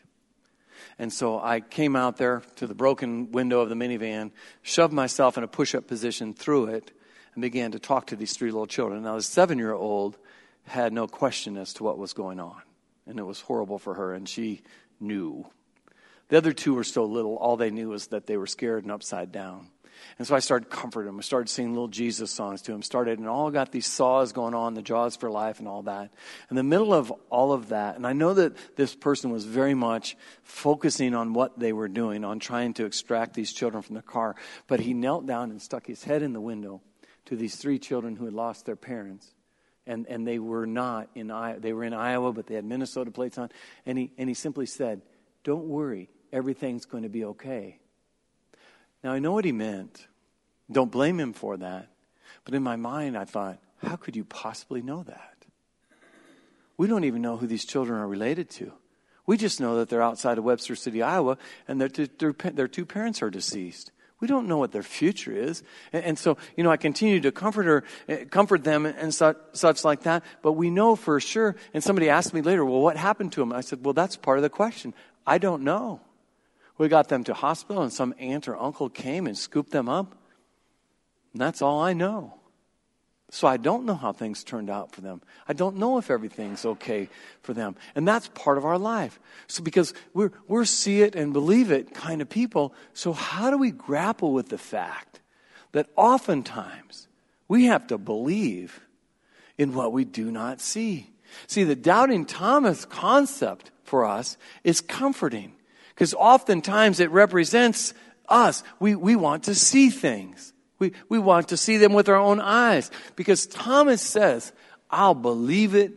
And 0.99 1.11
so 1.11 1.39
I 1.39 1.59
came 1.59 1.95
out 1.95 2.17
there 2.17 2.43
to 2.57 2.67
the 2.67 2.75
broken 2.75 3.31
window 3.31 3.61
of 3.61 3.69
the 3.69 3.75
minivan, 3.75 4.31
shoved 4.61 4.93
myself 4.93 5.37
in 5.37 5.43
a 5.43 5.47
push 5.47 5.75
up 5.75 5.87
position 5.87 6.33
through 6.33 6.67
it, 6.67 6.91
and 7.33 7.41
began 7.41 7.71
to 7.71 7.79
talk 7.79 8.07
to 8.07 8.15
these 8.15 8.33
three 8.33 8.51
little 8.51 8.67
children. 8.67 9.03
Now, 9.03 9.15
the 9.15 9.23
seven 9.23 9.57
year 9.57 9.73
old 9.73 10.17
had 10.65 10.93
no 10.93 11.07
question 11.07 11.57
as 11.57 11.73
to 11.75 11.83
what 11.83 11.97
was 11.97 12.13
going 12.13 12.39
on. 12.39 12.61
And 13.05 13.19
it 13.19 13.23
was 13.23 13.41
horrible 13.41 13.79
for 13.79 13.95
her, 13.95 14.13
and 14.13 14.27
she 14.27 14.61
knew. 14.99 15.45
The 16.29 16.37
other 16.37 16.53
two 16.53 16.73
were 16.73 16.83
so 16.83 17.05
little, 17.05 17.35
all 17.35 17.57
they 17.57 17.69
knew 17.69 17.89
was 17.89 18.07
that 18.07 18.27
they 18.27 18.37
were 18.37 18.47
scared 18.47 18.83
and 18.83 18.91
upside 18.91 19.31
down. 19.31 19.67
And 20.17 20.27
so 20.27 20.35
I 20.35 20.39
started 20.39 20.69
comforting 20.69 21.07
them. 21.07 21.19
I 21.19 21.21
started 21.21 21.49
singing 21.49 21.73
little 21.73 21.87
Jesus 21.87 22.31
songs 22.31 22.61
to 22.63 22.71
them. 22.71 22.81
Started, 22.81 23.19
and 23.19 23.27
all 23.27 23.51
got 23.51 23.71
these 23.71 23.85
saws 23.85 24.31
going 24.31 24.53
on, 24.53 24.73
the 24.73 24.81
jaws 24.81 25.15
for 25.15 25.29
life 25.29 25.59
and 25.59 25.67
all 25.67 25.83
that. 25.83 26.11
In 26.49 26.55
the 26.55 26.63
middle 26.63 26.93
of 26.93 27.11
all 27.29 27.51
of 27.51 27.69
that, 27.69 27.95
and 27.95 28.05
I 28.05 28.13
know 28.13 28.33
that 28.33 28.55
this 28.75 28.95
person 28.95 29.31
was 29.31 29.45
very 29.45 29.73
much 29.73 30.17
focusing 30.43 31.13
on 31.13 31.33
what 31.33 31.59
they 31.59 31.73
were 31.73 31.87
doing, 31.87 32.23
on 32.23 32.39
trying 32.39 32.73
to 32.75 32.85
extract 32.85 33.33
these 33.33 33.53
children 33.53 33.81
from 33.81 33.95
the 33.95 34.01
car, 34.01 34.35
but 34.67 34.79
he 34.79 34.93
knelt 34.93 35.25
down 35.25 35.51
and 35.51 35.61
stuck 35.61 35.85
his 35.85 36.03
head 36.03 36.21
in 36.21 36.33
the 36.33 36.41
window 36.41 36.81
to 37.25 37.35
these 37.35 37.55
three 37.55 37.79
children 37.79 38.15
who 38.15 38.25
had 38.25 38.33
lost 38.33 38.65
their 38.65 38.75
parents 38.75 39.32
and, 39.85 40.07
and 40.07 40.25
they 40.27 40.39
were 40.39 40.65
not 40.65 41.09
in 41.15 41.31
Iowa. 41.31 41.59
They 41.59 41.73
were 41.73 41.83
in 41.83 41.93
Iowa, 41.93 42.31
but 42.33 42.47
they 42.47 42.55
had 42.55 42.65
Minnesota 42.65 43.11
plates 43.11 43.37
on. 43.37 43.49
And 43.85 43.97
he, 43.97 44.11
and 44.17 44.29
he 44.29 44.33
simply 44.33 44.65
said, 44.65 45.01
Don't 45.43 45.65
worry, 45.65 46.09
everything's 46.31 46.85
going 46.85 47.03
to 47.03 47.09
be 47.09 47.25
okay. 47.25 47.79
Now, 49.03 49.11
I 49.11 49.19
know 49.19 49.33
what 49.33 49.45
he 49.45 49.51
meant. 49.51 50.07
Don't 50.71 50.91
blame 50.91 51.19
him 51.19 51.33
for 51.33 51.57
that. 51.57 51.89
But 52.45 52.53
in 52.53 52.63
my 52.63 52.77
mind, 52.77 53.17
I 53.17 53.25
thought, 53.25 53.59
how 53.77 53.95
could 53.97 54.15
you 54.15 54.23
possibly 54.23 54.81
know 54.81 55.03
that? 55.03 55.45
We 56.77 56.87
don't 56.87 57.03
even 57.03 57.21
know 57.21 57.37
who 57.37 57.47
these 57.47 57.65
children 57.65 57.99
are 57.99 58.07
related 58.07 58.49
to. 58.51 58.73
We 59.25 59.37
just 59.37 59.61
know 59.61 59.77
that 59.77 59.89
they're 59.89 60.01
outside 60.01 60.37
of 60.37 60.43
Webster 60.43 60.75
City, 60.75 61.01
Iowa, 61.01 61.37
and 61.67 61.79
their, 61.79 61.87
their, 61.89 62.33
their 62.33 62.67
two 62.67 62.85
parents 62.85 63.21
are 63.21 63.29
deceased. 63.29 63.91
We 64.23 64.27
don't 64.27 64.47
know 64.47 64.57
what 64.57 64.71
their 64.71 64.83
future 64.83 65.33
is. 65.33 65.63
And, 65.91 66.05
and 66.05 66.17
so, 66.17 66.37
you 66.55 66.63
know, 66.63 66.71
I 66.71 66.77
continue 66.77 67.19
to 67.19 67.31
comfort 67.33 67.65
her, 67.65 67.83
eh, 68.07 68.23
comfort 68.23 68.63
them 68.63 68.85
and 68.85 69.13
such, 69.13 69.35
such 69.51 69.83
like 69.83 70.03
that. 70.03 70.23
But 70.41 70.53
we 70.53 70.69
know 70.69 70.95
for 70.95 71.19
sure. 71.19 71.57
And 71.73 71.83
somebody 71.83 72.07
asked 72.07 72.33
me 72.33 72.41
later, 72.41 72.63
well, 72.63 72.79
what 72.79 72.95
happened 72.95 73.33
to 73.33 73.41
them? 73.41 73.51
I 73.51 73.59
said, 73.59 73.83
well, 73.83 73.93
that's 73.93 74.15
part 74.15 74.37
of 74.37 74.41
the 74.41 74.49
question. 74.49 74.93
I 75.27 75.39
don't 75.39 75.63
know. 75.63 75.99
We 76.77 76.87
got 76.87 77.09
them 77.09 77.25
to 77.25 77.33
hospital 77.33 77.83
and 77.83 77.91
some 77.91 78.15
aunt 78.17 78.47
or 78.47 78.55
uncle 78.55 78.87
came 78.87 79.27
and 79.27 79.37
scooped 79.37 79.71
them 79.71 79.89
up. 79.89 80.15
And 81.33 81.41
that's 81.41 81.61
all 81.61 81.81
I 81.81 81.91
know. 81.91 82.35
So 83.33 83.47
I 83.47 83.57
don't 83.57 83.85
know 83.85 83.95
how 83.95 84.11
things 84.11 84.43
turned 84.43 84.69
out 84.69 84.91
for 84.91 85.01
them. 85.01 85.19
I 85.47 85.53
don't 85.53 85.77
know 85.77 85.97
if 85.97 86.11
everything's 86.11 86.65
okay 86.65 87.09
for 87.41 87.55
them. 87.55 87.75
And 87.95 88.07
that's 88.07 88.27
part 88.27 88.59
of 88.59 88.63
our 88.63 88.77
life. 88.77 89.19
So 89.47 89.63
because 89.63 89.95
we're, 90.13 90.31
we're 90.47 90.65
see 90.65 91.01
it 91.01 91.15
and 91.15 91.33
believe 91.33 91.71
it 91.71 91.95
kind 91.95 92.21
of 92.21 92.29
people, 92.29 92.75
so 92.93 93.11
how 93.11 93.49
do 93.49 93.57
we 93.57 93.71
grapple 93.71 94.33
with 94.33 94.49
the 94.49 94.59
fact 94.59 95.19
that 95.71 95.89
oftentimes 95.95 97.07
we 97.47 97.65
have 97.65 97.87
to 97.87 97.97
believe 97.97 98.79
in 99.57 99.73
what 99.73 99.91
we 99.91 100.05
do 100.05 100.29
not 100.29 100.61
see? 100.61 101.09
See, 101.47 101.63
the 101.63 101.75
doubting 101.75 102.27
Thomas 102.27 102.85
concept 102.85 103.71
for 103.83 104.05
us 104.05 104.37
is 104.63 104.79
comforting 104.79 105.53
because 105.95 106.13
oftentimes 106.13 106.99
it 106.99 107.09
represents 107.09 107.95
us. 108.29 108.61
We, 108.79 108.93
we 108.93 109.15
want 109.15 109.45
to 109.45 109.55
see 109.55 109.89
things. 109.89 110.52
We, 110.83 110.91
we 111.07 111.19
want 111.19 111.47
to 111.49 111.57
see 111.57 111.77
them 111.77 111.93
with 111.93 112.09
our 112.09 112.17
own 112.17 112.41
eyes 112.41 112.91
because 113.15 113.47
Thomas 113.47 114.01
says, 114.01 114.51
I'll 114.89 115.15
believe 115.15 115.75
it 115.75 115.93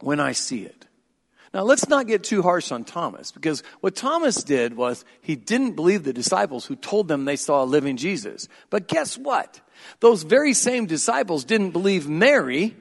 when 0.00 0.18
I 0.18 0.32
see 0.32 0.62
it. 0.64 0.86
Now, 1.54 1.62
let's 1.62 1.88
not 1.88 2.08
get 2.08 2.24
too 2.24 2.42
harsh 2.42 2.72
on 2.72 2.82
Thomas 2.82 3.30
because 3.30 3.62
what 3.80 3.94
Thomas 3.94 4.42
did 4.42 4.74
was 4.76 5.04
he 5.20 5.36
didn't 5.36 5.76
believe 5.76 6.02
the 6.02 6.12
disciples 6.12 6.66
who 6.66 6.74
told 6.74 7.06
them 7.06 7.24
they 7.24 7.36
saw 7.36 7.62
a 7.62 7.64
living 7.64 7.96
Jesus. 7.96 8.48
But 8.70 8.88
guess 8.88 9.16
what? 9.16 9.60
Those 10.00 10.24
very 10.24 10.52
same 10.52 10.86
disciples 10.86 11.44
didn't 11.44 11.70
believe 11.70 12.08
Mary 12.08 12.74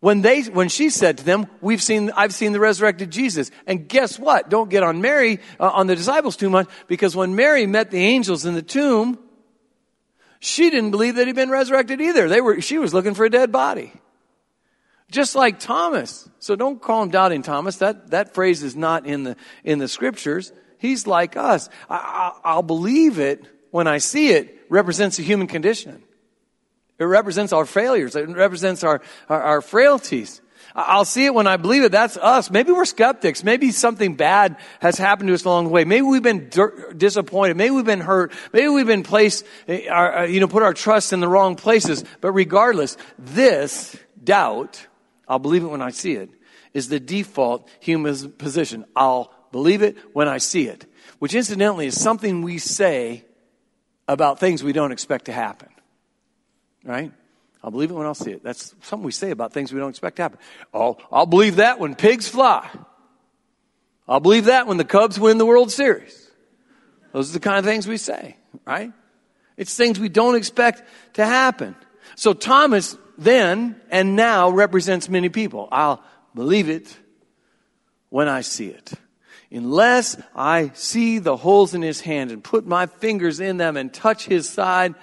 when 0.00 0.22
they 0.22 0.42
when 0.42 0.68
she 0.68 0.90
said 0.90 1.18
to 1.18 1.24
them 1.24 1.46
we've 1.60 1.82
seen 1.82 2.10
i've 2.12 2.32
seen 2.34 2.52
the 2.52 2.60
resurrected 2.60 3.10
jesus 3.10 3.50
and 3.66 3.88
guess 3.88 4.18
what 4.18 4.48
don't 4.48 4.70
get 4.70 4.82
on 4.82 5.00
mary 5.00 5.40
uh, 5.58 5.68
on 5.70 5.86
the 5.86 5.96
disciples 5.96 6.36
too 6.36 6.50
much 6.50 6.68
because 6.86 7.16
when 7.16 7.34
mary 7.34 7.66
met 7.66 7.90
the 7.90 7.98
angels 7.98 8.44
in 8.44 8.54
the 8.54 8.62
tomb 8.62 9.18
she 10.40 10.70
didn't 10.70 10.90
believe 10.90 11.16
that 11.16 11.26
he'd 11.26 11.36
been 11.36 11.50
resurrected 11.50 12.00
either. 12.00 12.28
They 12.28 12.40
were, 12.40 12.60
she 12.60 12.78
was 12.78 12.94
looking 12.94 13.14
for 13.14 13.24
a 13.24 13.30
dead 13.30 13.50
body. 13.52 13.92
Just 15.10 15.34
like 15.34 15.58
Thomas. 15.58 16.28
So 16.38 16.54
don't 16.54 16.80
call 16.80 17.02
him 17.02 17.10
doubting 17.10 17.42
Thomas. 17.42 17.76
That, 17.76 18.10
that 18.10 18.34
phrase 18.34 18.62
is 18.62 18.76
not 18.76 19.06
in 19.06 19.24
the, 19.24 19.36
in 19.64 19.78
the 19.78 19.88
scriptures. 19.88 20.52
He's 20.78 21.06
like 21.06 21.36
us. 21.36 21.68
I, 21.88 21.96
I, 22.44 22.50
I'll 22.50 22.62
believe 22.62 23.18
it 23.18 23.44
when 23.70 23.86
I 23.86 23.98
see 23.98 24.30
it 24.30 24.66
represents 24.68 25.18
a 25.18 25.22
human 25.22 25.46
condition. 25.46 26.02
It 26.98 27.04
represents 27.04 27.52
our 27.52 27.64
failures. 27.64 28.16
It 28.16 28.28
represents 28.28 28.84
our, 28.84 29.00
our, 29.28 29.42
our 29.42 29.60
frailties. 29.62 30.40
I'll 30.74 31.04
see 31.04 31.24
it 31.24 31.34
when 31.34 31.46
I 31.46 31.56
believe 31.56 31.82
it. 31.82 31.92
That's 31.92 32.16
us. 32.16 32.50
Maybe 32.50 32.72
we're 32.72 32.84
skeptics. 32.84 33.42
Maybe 33.42 33.70
something 33.72 34.14
bad 34.14 34.56
has 34.80 34.98
happened 34.98 35.28
to 35.28 35.34
us 35.34 35.44
along 35.44 35.64
the 35.64 35.70
way. 35.70 35.84
Maybe 35.84 36.02
we've 36.02 36.22
been 36.22 36.50
disappointed. 36.96 37.56
Maybe 37.56 37.70
we've 37.70 37.84
been 37.84 38.00
hurt. 38.00 38.32
Maybe 38.52 38.68
we've 38.68 38.86
been 38.86 39.02
placed, 39.02 39.44
eh, 39.66 39.88
our, 39.88 40.18
uh, 40.18 40.24
you 40.26 40.40
know, 40.40 40.48
put 40.48 40.62
our 40.62 40.74
trust 40.74 41.12
in 41.12 41.20
the 41.20 41.28
wrong 41.28 41.56
places. 41.56 42.04
But 42.20 42.32
regardless, 42.32 42.96
this 43.18 43.96
doubt, 44.22 44.86
I'll 45.26 45.38
believe 45.38 45.64
it 45.64 45.68
when 45.68 45.82
I 45.82 45.90
see 45.90 46.12
it, 46.12 46.30
is 46.74 46.88
the 46.88 47.00
default 47.00 47.68
human 47.80 48.32
position. 48.32 48.84
I'll 48.94 49.32
believe 49.52 49.82
it 49.82 49.96
when 50.12 50.28
I 50.28 50.38
see 50.38 50.68
it. 50.68 50.86
Which 51.18 51.34
incidentally 51.34 51.86
is 51.86 52.00
something 52.00 52.42
we 52.42 52.58
say 52.58 53.24
about 54.06 54.38
things 54.38 54.62
we 54.62 54.72
don't 54.72 54.92
expect 54.92 55.26
to 55.26 55.32
happen. 55.32 55.68
Right? 56.84 57.12
I'll 57.62 57.70
believe 57.70 57.90
it 57.90 57.94
when 57.94 58.06
I'll 58.06 58.14
see 58.14 58.30
it. 58.30 58.42
That's 58.42 58.74
something 58.82 59.04
we 59.04 59.12
say 59.12 59.30
about 59.30 59.52
things 59.52 59.72
we 59.72 59.80
don't 59.80 59.90
expect 59.90 60.16
to 60.16 60.22
happen. 60.22 60.38
Oh, 60.72 60.96
I'll 61.10 61.26
believe 61.26 61.56
that 61.56 61.80
when 61.80 61.94
pigs 61.94 62.28
fly. 62.28 62.68
I'll 64.08 64.20
believe 64.20 64.46
that 64.46 64.66
when 64.66 64.76
the 64.76 64.84
Cubs 64.84 65.18
win 65.18 65.38
the 65.38 65.46
World 65.46 65.70
Series. 65.70 66.30
Those 67.12 67.30
are 67.30 67.34
the 67.34 67.40
kind 67.40 67.58
of 67.58 67.64
things 67.64 67.86
we 67.86 67.96
say, 67.96 68.36
right? 68.64 68.92
It's 69.56 69.74
things 69.74 69.98
we 69.98 70.08
don't 70.08 70.36
expect 70.36 70.82
to 71.14 71.26
happen. 71.26 71.74
So 72.14 72.32
Thomas 72.32 72.96
then 73.18 73.80
and 73.90 74.14
now 74.14 74.50
represents 74.50 75.08
many 75.08 75.28
people. 75.28 75.68
I'll 75.72 76.02
believe 76.34 76.68
it 76.68 76.96
when 78.08 78.28
I 78.28 78.42
see 78.42 78.68
it. 78.68 78.92
Unless 79.50 80.20
I 80.34 80.70
see 80.74 81.18
the 81.18 81.36
holes 81.36 81.74
in 81.74 81.82
his 81.82 82.00
hand 82.00 82.30
and 82.30 82.44
put 82.44 82.66
my 82.66 82.86
fingers 82.86 83.40
in 83.40 83.56
them 83.56 83.76
and 83.76 83.92
touch 83.92 84.26
his 84.26 84.48
side, 84.48 84.94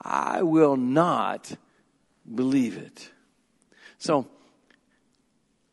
I 0.00 0.42
will 0.42 0.76
not 0.76 1.56
believe 2.32 2.76
it. 2.76 3.10
So, 3.98 4.26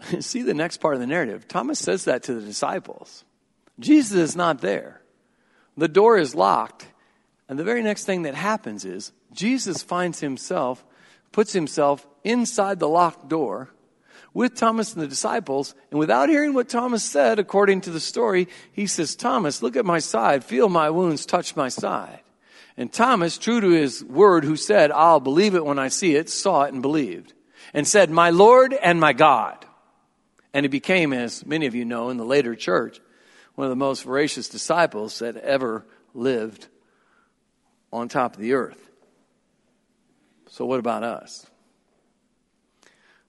see 0.19 0.41
the 0.41 0.53
next 0.53 0.77
part 0.77 0.95
of 0.95 0.99
the 0.99 1.07
narrative. 1.07 1.47
Thomas 1.47 1.79
says 1.79 2.05
that 2.05 2.23
to 2.23 2.33
the 2.33 2.45
disciples. 2.45 3.23
Jesus 3.79 4.17
is 4.17 4.35
not 4.35 4.61
there. 4.61 5.01
The 5.77 5.87
door 5.87 6.17
is 6.17 6.35
locked. 6.35 6.87
And 7.49 7.59
the 7.59 7.63
very 7.63 7.83
next 7.83 8.05
thing 8.05 8.23
that 8.23 8.35
happens 8.35 8.85
is 8.85 9.11
Jesus 9.31 9.83
finds 9.83 10.19
himself, 10.19 10.83
puts 11.31 11.53
himself 11.53 12.07
inside 12.23 12.79
the 12.79 12.87
locked 12.87 13.27
door 13.27 13.69
with 14.33 14.55
Thomas 14.55 14.93
and 14.93 15.01
the 15.01 15.07
disciples. 15.07 15.75
And 15.91 15.99
without 15.99 16.29
hearing 16.29 16.53
what 16.53 16.69
Thomas 16.69 17.03
said, 17.03 17.39
according 17.39 17.81
to 17.81 17.91
the 17.91 17.99
story, 17.99 18.47
he 18.71 18.87
says, 18.87 19.15
Thomas, 19.15 19.61
look 19.61 19.75
at 19.75 19.85
my 19.85 19.99
side, 19.99 20.43
feel 20.43 20.69
my 20.69 20.89
wounds, 20.89 21.25
touch 21.25 21.55
my 21.55 21.69
side. 21.69 22.22
And 22.77 22.91
Thomas, 22.91 23.37
true 23.37 23.61
to 23.61 23.69
his 23.69 24.03
word, 24.03 24.43
who 24.43 24.55
said, 24.55 24.91
I'll 24.91 25.19
believe 25.19 25.55
it 25.55 25.65
when 25.65 25.77
I 25.77 25.89
see 25.89 26.15
it, 26.15 26.29
saw 26.29 26.63
it 26.63 26.73
and 26.73 26.81
believed. 26.81 27.33
And 27.73 27.87
said, 27.87 28.09
My 28.09 28.31
Lord 28.31 28.73
and 28.73 28.99
my 28.99 29.13
God. 29.13 29.65
And 30.53 30.63
he 30.63 30.67
became, 30.67 31.13
as 31.13 31.45
many 31.45 31.65
of 31.65 31.75
you 31.75 31.85
know, 31.85 32.09
in 32.09 32.17
the 32.17 32.25
later 32.25 32.55
church, 32.55 32.99
one 33.55 33.65
of 33.65 33.69
the 33.69 33.75
most 33.75 34.03
voracious 34.03 34.49
disciples 34.49 35.19
that 35.19 35.35
ever 35.37 35.85
lived 36.13 36.67
on 37.91 38.09
top 38.09 38.35
of 38.35 38.41
the 38.41 38.53
earth. 38.53 38.89
So, 40.49 40.65
what 40.65 40.79
about 40.79 41.03
us? 41.03 41.45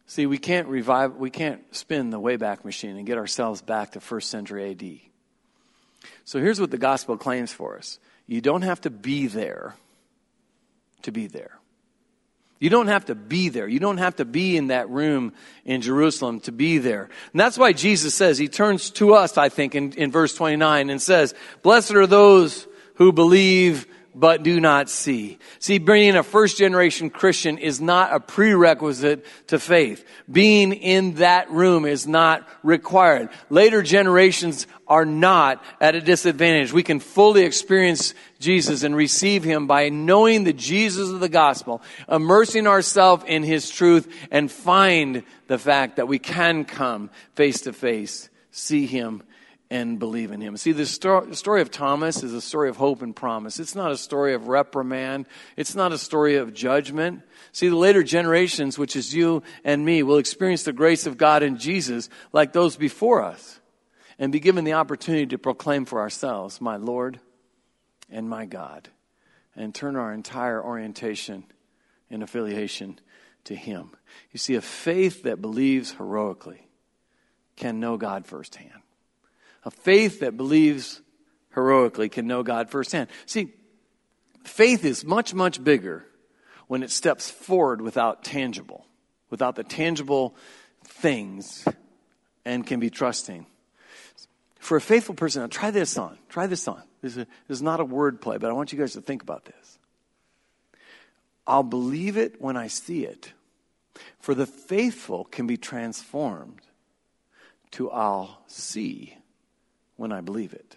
See, 0.07 0.27
we 0.27 0.39
can't 0.39 0.69
revive, 0.69 1.17
we 1.17 1.31
can't 1.31 1.63
spin 1.75 2.11
the 2.11 2.21
Wayback 2.21 2.65
Machine 2.65 2.97
and 2.97 3.07
get 3.07 3.17
ourselves 3.17 3.63
back 3.63 3.93
to 3.93 4.01
first 4.01 4.31
century 4.31 4.71
AD. 4.71 5.01
So, 6.25 6.39
here's 6.39 6.61
what 6.61 6.71
the 6.71 6.79
gospel 6.79 7.17
claims 7.17 7.53
for 7.53 7.79
us 7.79 7.99
you 8.27 8.41
don't 8.41 8.63
have 8.63 8.81
to 8.83 8.91
be 8.91 9.27
there 9.27 9.75
to 11.03 11.13
be 11.13 11.27
there. 11.27 11.59
You 12.61 12.71
don't 12.71 12.87
have 12.87 13.07
to 13.07 13.15
be 13.15 13.51
there. 13.51 13.69
You 13.69 13.79
don't 13.79 13.99
have 13.99 14.17
to 14.17 14.25
be 14.25 14.57
in 14.57 14.69
that 14.69 14.89
room 14.89 15.35
in 15.65 15.83
Jerusalem 15.83 16.41
to 16.41 16.53
be 16.53 16.79
there. 16.79 17.11
And 17.33 17.41
that's 17.41 17.59
why 17.59 17.73
Jesus 17.73 18.15
says, 18.15 18.39
He 18.39 18.49
turns 18.49 18.91
to 18.93 19.15
us, 19.15 19.37
I 19.37 19.49
think, 19.51 19.75
in, 19.75 19.93
in 19.93 20.11
verse 20.11 20.35
29 20.35 20.89
and 20.89 21.03
says, 21.03 21.35
Blessed 21.63 21.93
are 21.93 22.07
those 22.07 22.67
who 22.95 23.13
believe 23.13 23.87
but 24.15 24.43
do 24.43 24.61
not 24.61 24.89
see. 24.89 25.39
See, 25.59 25.79
being 25.79 26.17
a 26.17 26.23
first 26.23 26.57
generation 26.57 27.11
Christian 27.11 27.59
is 27.59 27.81
not 27.81 28.13
a 28.13 28.21
prerequisite 28.21 29.27
to 29.49 29.59
faith. 29.59 30.05
Being 30.31 30.73
in 30.73 31.15
that 31.15 31.51
room 31.51 31.85
is 31.85 32.07
not 32.07 32.49
required. 32.63 33.31
Later 33.51 33.83
generations 33.83 34.67
are 34.87 35.05
not 35.05 35.65
at 35.81 35.95
a 35.95 36.01
disadvantage. 36.01 36.73
We 36.73 36.83
can 36.83 37.01
fully 37.01 37.43
experience 37.43 38.15
Jesus 38.39 38.83
and 38.83 38.95
receive 38.95 39.43
Him 39.43 39.67
by 39.67 39.89
knowing 39.89 40.45
the 40.45 40.53
Jesus 40.53 41.11
of 41.11 41.21
the 41.21 41.29
gospel, 41.29 41.83
immersing 42.09 42.67
ourselves 42.67 43.25
in 43.27 43.43
His 43.43 43.69
truth, 43.71 44.13
and 44.31 44.51
find 44.51 45.25
the 45.47 45.59
fact 45.59 45.97
that 45.97 46.09
we 46.09 46.19
can 46.19 46.65
come 46.65 47.11
face 47.35 47.63
to 47.63 47.73
face, 47.73 48.29
see 48.51 48.87
Him, 48.87 49.23
and 49.71 49.99
believe 49.99 50.31
in 50.31 50.41
him. 50.41 50.57
See, 50.57 50.73
the 50.73 50.87
story 50.87 51.61
of 51.61 51.71
Thomas 51.71 52.23
is 52.23 52.33
a 52.33 52.41
story 52.41 52.69
of 52.69 52.77
hope 52.77 53.03
and 53.03 53.17
promise. 53.17 53.59
It's 53.59 53.75
not 53.75 53.91
a 53.91 53.97
story 53.97 54.35
of 54.35 54.47
reprimand. 54.47 55.27
It's 55.57 55.75
not 55.75 55.93
a 55.93 55.99
story 55.99 56.37
of 56.37 56.53
judgment. 56.55 57.23
See, 57.51 57.69
the 57.69 57.77
later 57.77 58.03
generations, 58.03 58.79
which 58.79 58.95
is 58.95 59.15
you 59.15 59.43
and 59.65 59.85
me, 59.85 60.03
will 60.03 60.19
experience 60.19 60.65
the 60.65 60.73
grace 60.73 61.07
of 61.07 61.17
God 61.17 61.43
in 61.43 61.57
Jesus 61.59 62.09
like 62.33 62.53
those 62.53 62.77
before 62.77 63.23
us 63.23 63.59
and 64.19 64.31
be 64.31 64.39
given 64.39 64.65
the 64.65 64.75
opportunity 64.75 65.27
to 65.27 65.39
proclaim 65.39 65.87
for 65.87 66.01
ourselves, 66.01 66.61
my 66.61 66.77
Lord 66.77 67.19
and 68.11 68.29
my 68.29 68.45
God, 68.45 68.91
and 69.57 69.75
turn 69.75 69.97
our 69.97 70.13
entire 70.13 70.63
orientation 70.63 71.45
and 72.11 72.23
affiliation 72.23 73.01
to 73.45 73.57
him. 73.57 73.91
You 74.31 74.39
see, 74.39 74.55
a 74.55 74.61
faith 74.61 75.25
that 75.25 75.41
believes 75.41 75.93
heroically 75.93 76.69
can 77.57 77.81
know 77.81 77.97
God 77.97 78.27
firsthand. 78.27 78.71
A 79.65 79.71
faith 79.71 80.21
that 80.21 80.37
believes 80.37 81.01
heroically 81.55 82.09
can 82.09 82.27
know 82.27 82.43
God 82.43 82.71
firsthand. 82.71 83.09
See, 83.27 83.53
faith 84.45 84.85
is 84.85 85.05
much, 85.05 85.33
much 85.33 85.63
bigger 85.63 86.05
when 86.67 86.83
it 86.83 86.91
steps 86.91 87.31
forward 87.31 87.81
without 87.81 88.25
tangible, 88.25 88.87
without 89.31 89.57
the 89.57 89.65
tangible 89.65 90.37
things, 90.85 91.67
and 92.45 92.67
can 92.67 92.81
be 92.81 92.91
trusting. 92.91 93.47
For 94.59 94.77
a 94.77 94.81
faithful 94.81 95.15
person, 95.15 95.43
now 95.43 95.49
try 95.49 95.71
this 95.71 95.97
on. 95.97 96.19
Try 96.29 96.47
this 96.47 96.67
on. 96.69 96.83
This 97.03 97.19
is, 97.49 97.63
not 97.63 97.81
a 97.81 97.85
word 97.85 98.21
play, 98.21 98.39
but 98.39 98.49
I 98.49 98.55
want 98.55 98.73
you 98.73 98.79
guys 98.79 98.95
to 98.95 99.03
think 99.03 99.23
about 99.23 99.45
this. 99.45 99.79
I'll 101.47 101.63
believe 101.63 102.17
it 102.17 102.41
when 102.41 102.57
I 102.57 102.69
see 102.69 103.05
it. 103.05 103.33
For 104.21 104.35
the 104.35 104.47
faithful 104.47 105.25
can 105.25 105.47
be 105.47 105.59
transformed 105.59 106.63
to 107.73 107.91
I'll 107.91 108.43
see 108.47 109.19
when 109.97 110.13
I 110.13 110.21
believe 110.21 110.53
it. 110.53 110.77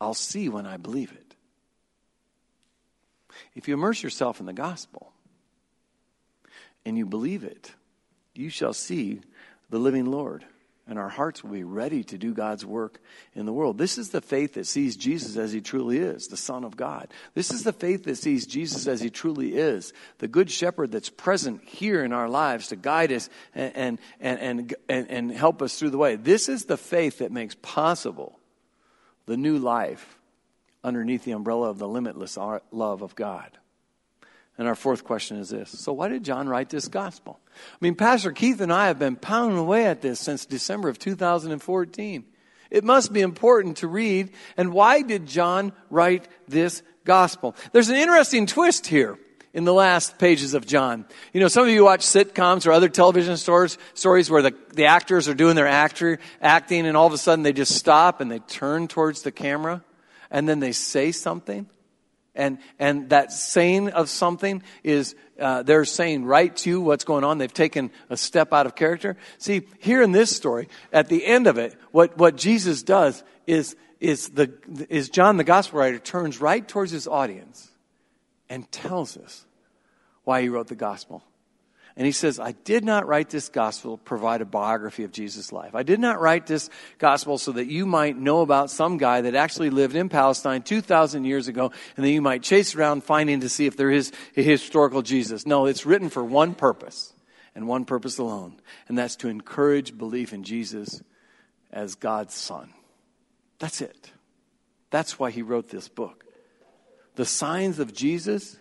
I'll 0.00 0.14
see 0.14 0.48
when 0.48 0.66
I 0.66 0.76
believe 0.76 1.12
it. 1.12 1.34
If 3.54 3.68
you 3.68 3.74
immerse 3.74 4.02
yourself 4.02 4.40
in 4.40 4.46
the 4.46 4.52
gospel 4.52 5.12
and 6.84 6.96
you 6.96 7.06
believe 7.06 7.44
it, 7.44 7.72
you 8.34 8.50
shall 8.50 8.72
see 8.72 9.20
the 9.70 9.78
living 9.78 10.06
Lord 10.06 10.44
and 10.86 10.98
our 10.98 11.08
hearts 11.08 11.42
will 11.42 11.52
be 11.52 11.64
ready 11.64 12.04
to 12.04 12.18
do 12.18 12.34
God's 12.34 12.64
work 12.64 13.00
in 13.34 13.46
the 13.46 13.52
world. 13.52 13.78
This 13.78 13.96
is 13.96 14.10
the 14.10 14.20
faith 14.20 14.54
that 14.54 14.66
sees 14.66 14.96
Jesus 14.96 15.36
as 15.36 15.52
he 15.52 15.60
truly 15.60 15.98
is, 15.98 16.28
the 16.28 16.36
Son 16.36 16.62
of 16.62 16.76
God. 16.76 17.08
This 17.34 17.50
is 17.50 17.62
the 17.62 17.72
faith 17.72 18.04
that 18.04 18.16
sees 18.16 18.46
Jesus 18.46 18.86
as 18.86 19.00
he 19.00 19.08
truly 19.08 19.54
is, 19.54 19.92
the 20.18 20.28
Good 20.28 20.50
Shepherd 20.50 20.92
that's 20.92 21.08
present 21.08 21.64
here 21.64 22.04
in 22.04 22.12
our 22.12 22.28
lives 22.28 22.68
to 22.68 22.76
guide 22.76 23.12
us 23.12 23.30
and, 23.54 23.72
and, 23.74 23.98
and, 24.20 24.74
and, 24.88 25.10
and 25.10 25.32
help 25.32 25.62
us 25.62 25.78
through 25.78 25.90
the 25.90 25.98
way. 25.98 26.16
This 26.16 26.48
is 26.48 26.66
the 26.66 26.76
faith 26.76 27.18
that 27.18 27.32
makes 27.32 27.54
possible 27.62 28.38
the 29.26 29.36
new 29.38 29.58
life 29.58 30.18
underneath 30.82 31.24
the 31.24 31.32
umbrella 31.32 31.70
of 31.70 31.78
the 31.78 31.88
limitless 31.88 32.36
love 32.70 33.00
of 33.02 33.14
God. 33.14 33.56
And 34.56 34.68
our 34.68 34.74
fourth 34.74 35.04
question 35.04 35.38
is 35.38 35.50
this 35.50 35.70
So, 35.70 35.92
why 35.92 36.08
did 36.08 36.24
John 36.24 36.48
write 36.48 36.70
this 36.70 36.88
gospel? 36.88 37.40
I 37.54 37.76
mean, 37.80 37.94
Pastor 37.94 38.32
Keith 38.32 38.60
and 38.60 38.72
I 38.72 38.86
have 38.86 38.98
been 38.98 39.16
pounding 39.16 39.58
away 39.58 39.86
at 39.86 40.00
this 40.00 40.20
since 40.20 40.46
December 40.46 40.88
of 40.88 40.98
2014. 40.98 42.24
It 42.70 42.82
must 42.82 43.12
be 43.12 43.20
important 43.20 43.78
to 43.78 43.88
read. 43.88 44.30
And 44.56 44.72
why 44.72 45.02
did 45.02 45.26
John 45.26 45.72
write 45.90 46.26
this 46.48 46.82
gospel? 47.04 47.54
There's 47.72 47.88
an 47.88 47.96
interesting 47.96 48.46
twist 48.46 48.86
here 48.86 49.18
in 49.52 49.64
the 49.64 49.72
last 49.72 50.18
pages 50.18 50.54
of 50.54 50.66
John. 50.66 51.04
You 51.32 51.40
know, 51.40 51.46
some 51.46 51.62
of 51.62 51.68
you 51.68 51.84
watch 51.84 52.00
sitcoms 52.00 52.66
or 52.66 52.72
other 52.72 52.88
television 52.88 53.36
stories, 53.36 53.78
stories 53.94 54.28
where 54.28 54.42
the, 54.42 54.54
the 54.74 54.86
actors 54.86 55.28
are 55.28 55.34
doing 55.34 55.54
their 55.54 55.68
actor, 55.68 56.18
acting 56.40 56.86
and 56.86 56.96
all 56.96 57.06
of 57.06 57.12
a 57.12 57.18
sudden 57.18 57.44
they 57.44 57.52
just 57.52 57.76
stop 57.76 58.20
and 58.20 58.30
they 58.30 58.40
turn 58.40 58.88
towards 58.88 59.22
the 59.22 59.30
camera 59.30 59.84
and 60.30 60.48
then 60.48 60.58
they 60.58 60.72
say 60.72 61.12
something. 61.12 61.68
And, 62.34 62.58
and 62.78 63.10
that 63.10 63.32
saying 63.32 63.90
of 63.90 64.08
something 64.08 64.62
is, 64.82 65.14
uh, 65.38 65.62
they're 65.62 65.84
saying 65.84 66.24
right 66.24 66.54
to 66.56 66.70
you 66.70 66.80
what's 66.80 67.04
going 67.04 67.24
on. 67.24 67.38
They've 67.38 67.52
taken 67.52 67.90
a 68.10 68.16
step 68.16 68.52
out 68.52 68.66
of 68.66 68.74
character. 68.74 69.16
See, 69.38 69.62
here 69.78 70.02
in 70.02 70.12
this 70.12 70.34
story, 70.34 70.68
at 70.92 71.08
the 71.08 71.24
end 71.24 71.46
of 71.46 71.58
it, 71.58 71.76
what, 71.92 72.18
what 72.18 72.36
Jesus 72.36 72.82
does 72.82 73.22
is, 73.46 73.76
is 74.00 74.30
the, 74.30 74.52
is 74.88 75.10
John 75.10 75.36
the 75.36 75.44
gospel 75.44 75.78
writer 75.78 75.98
turns 75.98 76.40
right 76.40 76.66
towards 76.66 76.90
his 76.90 77.06
audience 77.06 77.70
and 78.48 78.70
tells 78.72 79.16
us 79.16 79.44
why 80.24 80.42
he 80.42 80.48
wrote 80.48 80.68
the 80.68 80.74
gospel. 80.74 81.22
And 81.96 82.06
he 82.06 82.12
says, 82.12 82.40
I 82.40 82.52
did 82.52 82.84
not 82.84 83.06
write 83.06 83.30
this 83.30 83.48
gospel 83.48 83.96
to 83.96 84.02
provide 84.02 84.40
a 84.40 84.44
biography 84.44 85.04
of 85.04 85.12
Jesus' 85.12 85.52
life. 85.52 85.76
I 85.76 85.84
did 85.84 86.00
not 86.00 86.20
write 86.20 86.46
this 86.46 86.68
gospel 86.98 87.38
so 87.38 87.52
that 87.52 87.66
you 87.66 87.86
might 87.86 88.16
know 88.16 88.40
about 88.40 88.70
some 88.70 88.98
guy 88.98 89.20
that 89.20 89.36
actually 89.36 89.70
lived 89.70 89.94
in 89.94 90.08
Palestine 90.08 90.62
2,000 90.62 91.24
years 91.24 91.46
ago 91.46 91.70
and 91.96 92.04
then 92.04 92.12
you 92.12 92.20
might 92.20 92.42
chase 92.42 92.74
around 92.74 93.04
finding 93.04 93.40
to 93.40 93.48
see 93.48 93.66
if 93.66 93.76
there 93.76 93.92
is 93.92 94.10
a 94.36 94.42
historical 94.42 95.02
Jesus. 95.02 95.46
No, 95.46 95.66
it's 95.66 95.86
written 95.86 96.08
for 96.08 96.24
one 96.24 96.54
purpose 96.54 97.12
and 97.54 97.68
one 97.68 97.84
purpose 97.84 98.18
alone, 98.18 98.60
and 98.88 98.98
that's 98.98 99.14
to 99.16 99.28
encourage 99.28 99.96
belief 99.96 100.32
in 100.32 100.42
Jesus 100.42 101.00
as 101.72 101.94
God's 101.94 102.34
Son. 102.34 102.70
That's 103.60 103.80
it. 103.80 104.10
That's 104.90 105.18
why 105.18 105.30
he 105.30 105.42
wrote 105.42 105.68
this 105.68 105.88
book. 105.88 106.24
The 107.14 107.24
signs 107.24 107.78
of 107.78 107.94
Jesus 107.94 108.58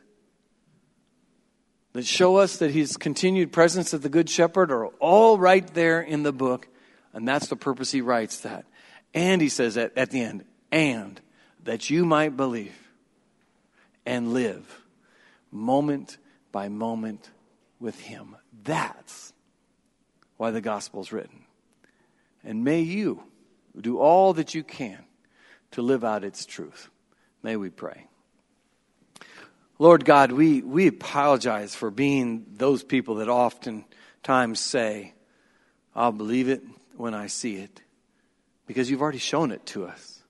that 1.94 2.06
show 2.06 2.38
us 2.38 2.58
that 2.58 2.72
his 2.72 2.98
continued 2.98 3.52
presence 3.52 3.94
as 3.94 4.02
the 4.02 4.10
Good 4.10 4.30
Shepherd 4.30 4.72
are 4.72 4.88
all 5.00 5.38
right 5.38 5.66
there 5.74 6.02
in 6.02 6.24
the 6.24 6.34
book. 6.34 6.68
And 7.14 7.28
that's 7.28 7.48
the 7.48 7.56
purpose 7.56 7.92
he 7.92 8.02
writes 8.02 8.42
that. 8.42 8.66
And 9.14 9.42
he 9.42 9.50
says 9.50 9.78
at, 9.78 9.96
at 9.96 10.10
the 10.10 10.22
end, 10.22 10.44
and 10.72 11.22
that 11.64 11.90
you 11.90 12.04
might 12.04 12.36
believe 12.36 12.76
and 14.06 14.34
live 14.34 14.82
moment 15.52 16.18
by 16.52 16.68
moment 16.68 17.30
with 17.80 18.00
him. 18.00 18.36
That's 18.64 19.34
why 20.38 20.50
the 20.52 20.62
gospel 20.62 21.02
is 21.02 21.12
written. 21.12 21.46
And 22.44 22.64
may 22.64 22.82
you 22.82 23.24
do 23.80 24.00
all 24.00 24.34
that 24.34 24.56
you 24.56 24.64
can 24.64 25.06
to 25.72 25.82
live 25.82 26.04
out 26.04 26.24
its 26.24 26.46
truth. 26.46 26.90
May 27.44 27.56
we 27.56 27.70
pray. 27.70 28.08
Lord 29.84 30.06
God, 30.06 30.32
we, 30.32 30.62
we 30.62 30.88
apologize 30.88 31.76
for 31.76 31.92
being 31.92 32.46
those 32.54 32.86
people 32.86 33.16
that 33.16 33.28
oftentimes 33.28 34.62
say, 34.62 35.14
I'll 35.94 36.14
believe 36.14 36.48
it 36.48 36.64
when 36.96 37.14
I 37.14 37.28
see 37.28 37.58
it, 37.58 37.82
because 38.66 38.90
you've 38.90 39.02
already 39.02 39.18
shown 39.18 39.52
it 39.52 39.66
to 39.66 39.86
us. 39.86 40.24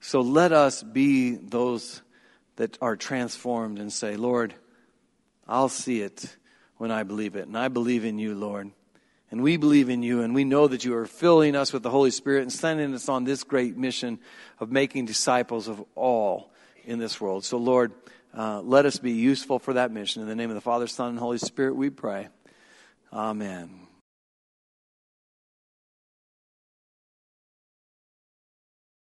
So 0.00 0.22
let 0.22 0.50
us 0.50 0.82
be 0.82 1.36
those 1.36 2.02
that 2.56 2.78
are 2.82 2.96
transformed 2.96 3.78
and 3.78 3.92
say, 3.92 4.16
Lord, 4.16 4.54
I'll 5.46 5.68
see 5.68 6.00
it 6.00 6.36
when 6.78 6.90
I 6.90 7.04
believe 7.04 7.36
it. 7.36 7.46
And 7.46 7.56
I 7.56 7.68
believe 7.68 8.04
in 8.04 8.18
you, 8.18 8.34
Lord. 8.34 8.72
And 9.30 9.40
we 9.40 9.56
believe 9.56 9.88
in 9.88 10.02
you, 10.02 10.22
and 10.22 10.34
we 10.34 10.42
know 10.42 10.66
that 10.66 10.84
you 10.84 10.96
are 10.96 11.06
filling 11.06 11.54
us 11.54 11.72
with 11.72 11.84
the 11.84 11.90
Holy 11.90 12.10
Spirit 12.10 12.42
and 12.42 12.52
sending 12.52 12.92
us 12.92 13.08
on 13.08 13.22
this 13.22 13.44
great 13.44 13.76
mission 13.76 14.18
of 14.58 14.72
making 14.72 15.04
disciples 15.04 15.68
of 15.68 15.80
all 15.94 16.50
in 16.84 16.98
this 16.98 17.20
world. 17.20 17.44
So, 17.44 17.56
Lord, 17.56 17.92
uh, 18.36 18.60
let 18.60 18.86
us 18.86 18.98
be 18.98 19.12
useful 19.12 19.58
for 19.58 19.74
that 19.74 19.90
mission. 19.90 20.22
In 20.22 20.28
the 20.28 20.34
name 20.34 20.50
of 20.50 20.54
the 20.54 20.60
Father, 20.60 20.86
Son, 20.86 21.10
and 21.10 21.18
Holy 21.18 21.38
Spirit, 21.38 21.74
we 21.74 21.90
pray. 21.90 22.28
Amen. 23.12 23.89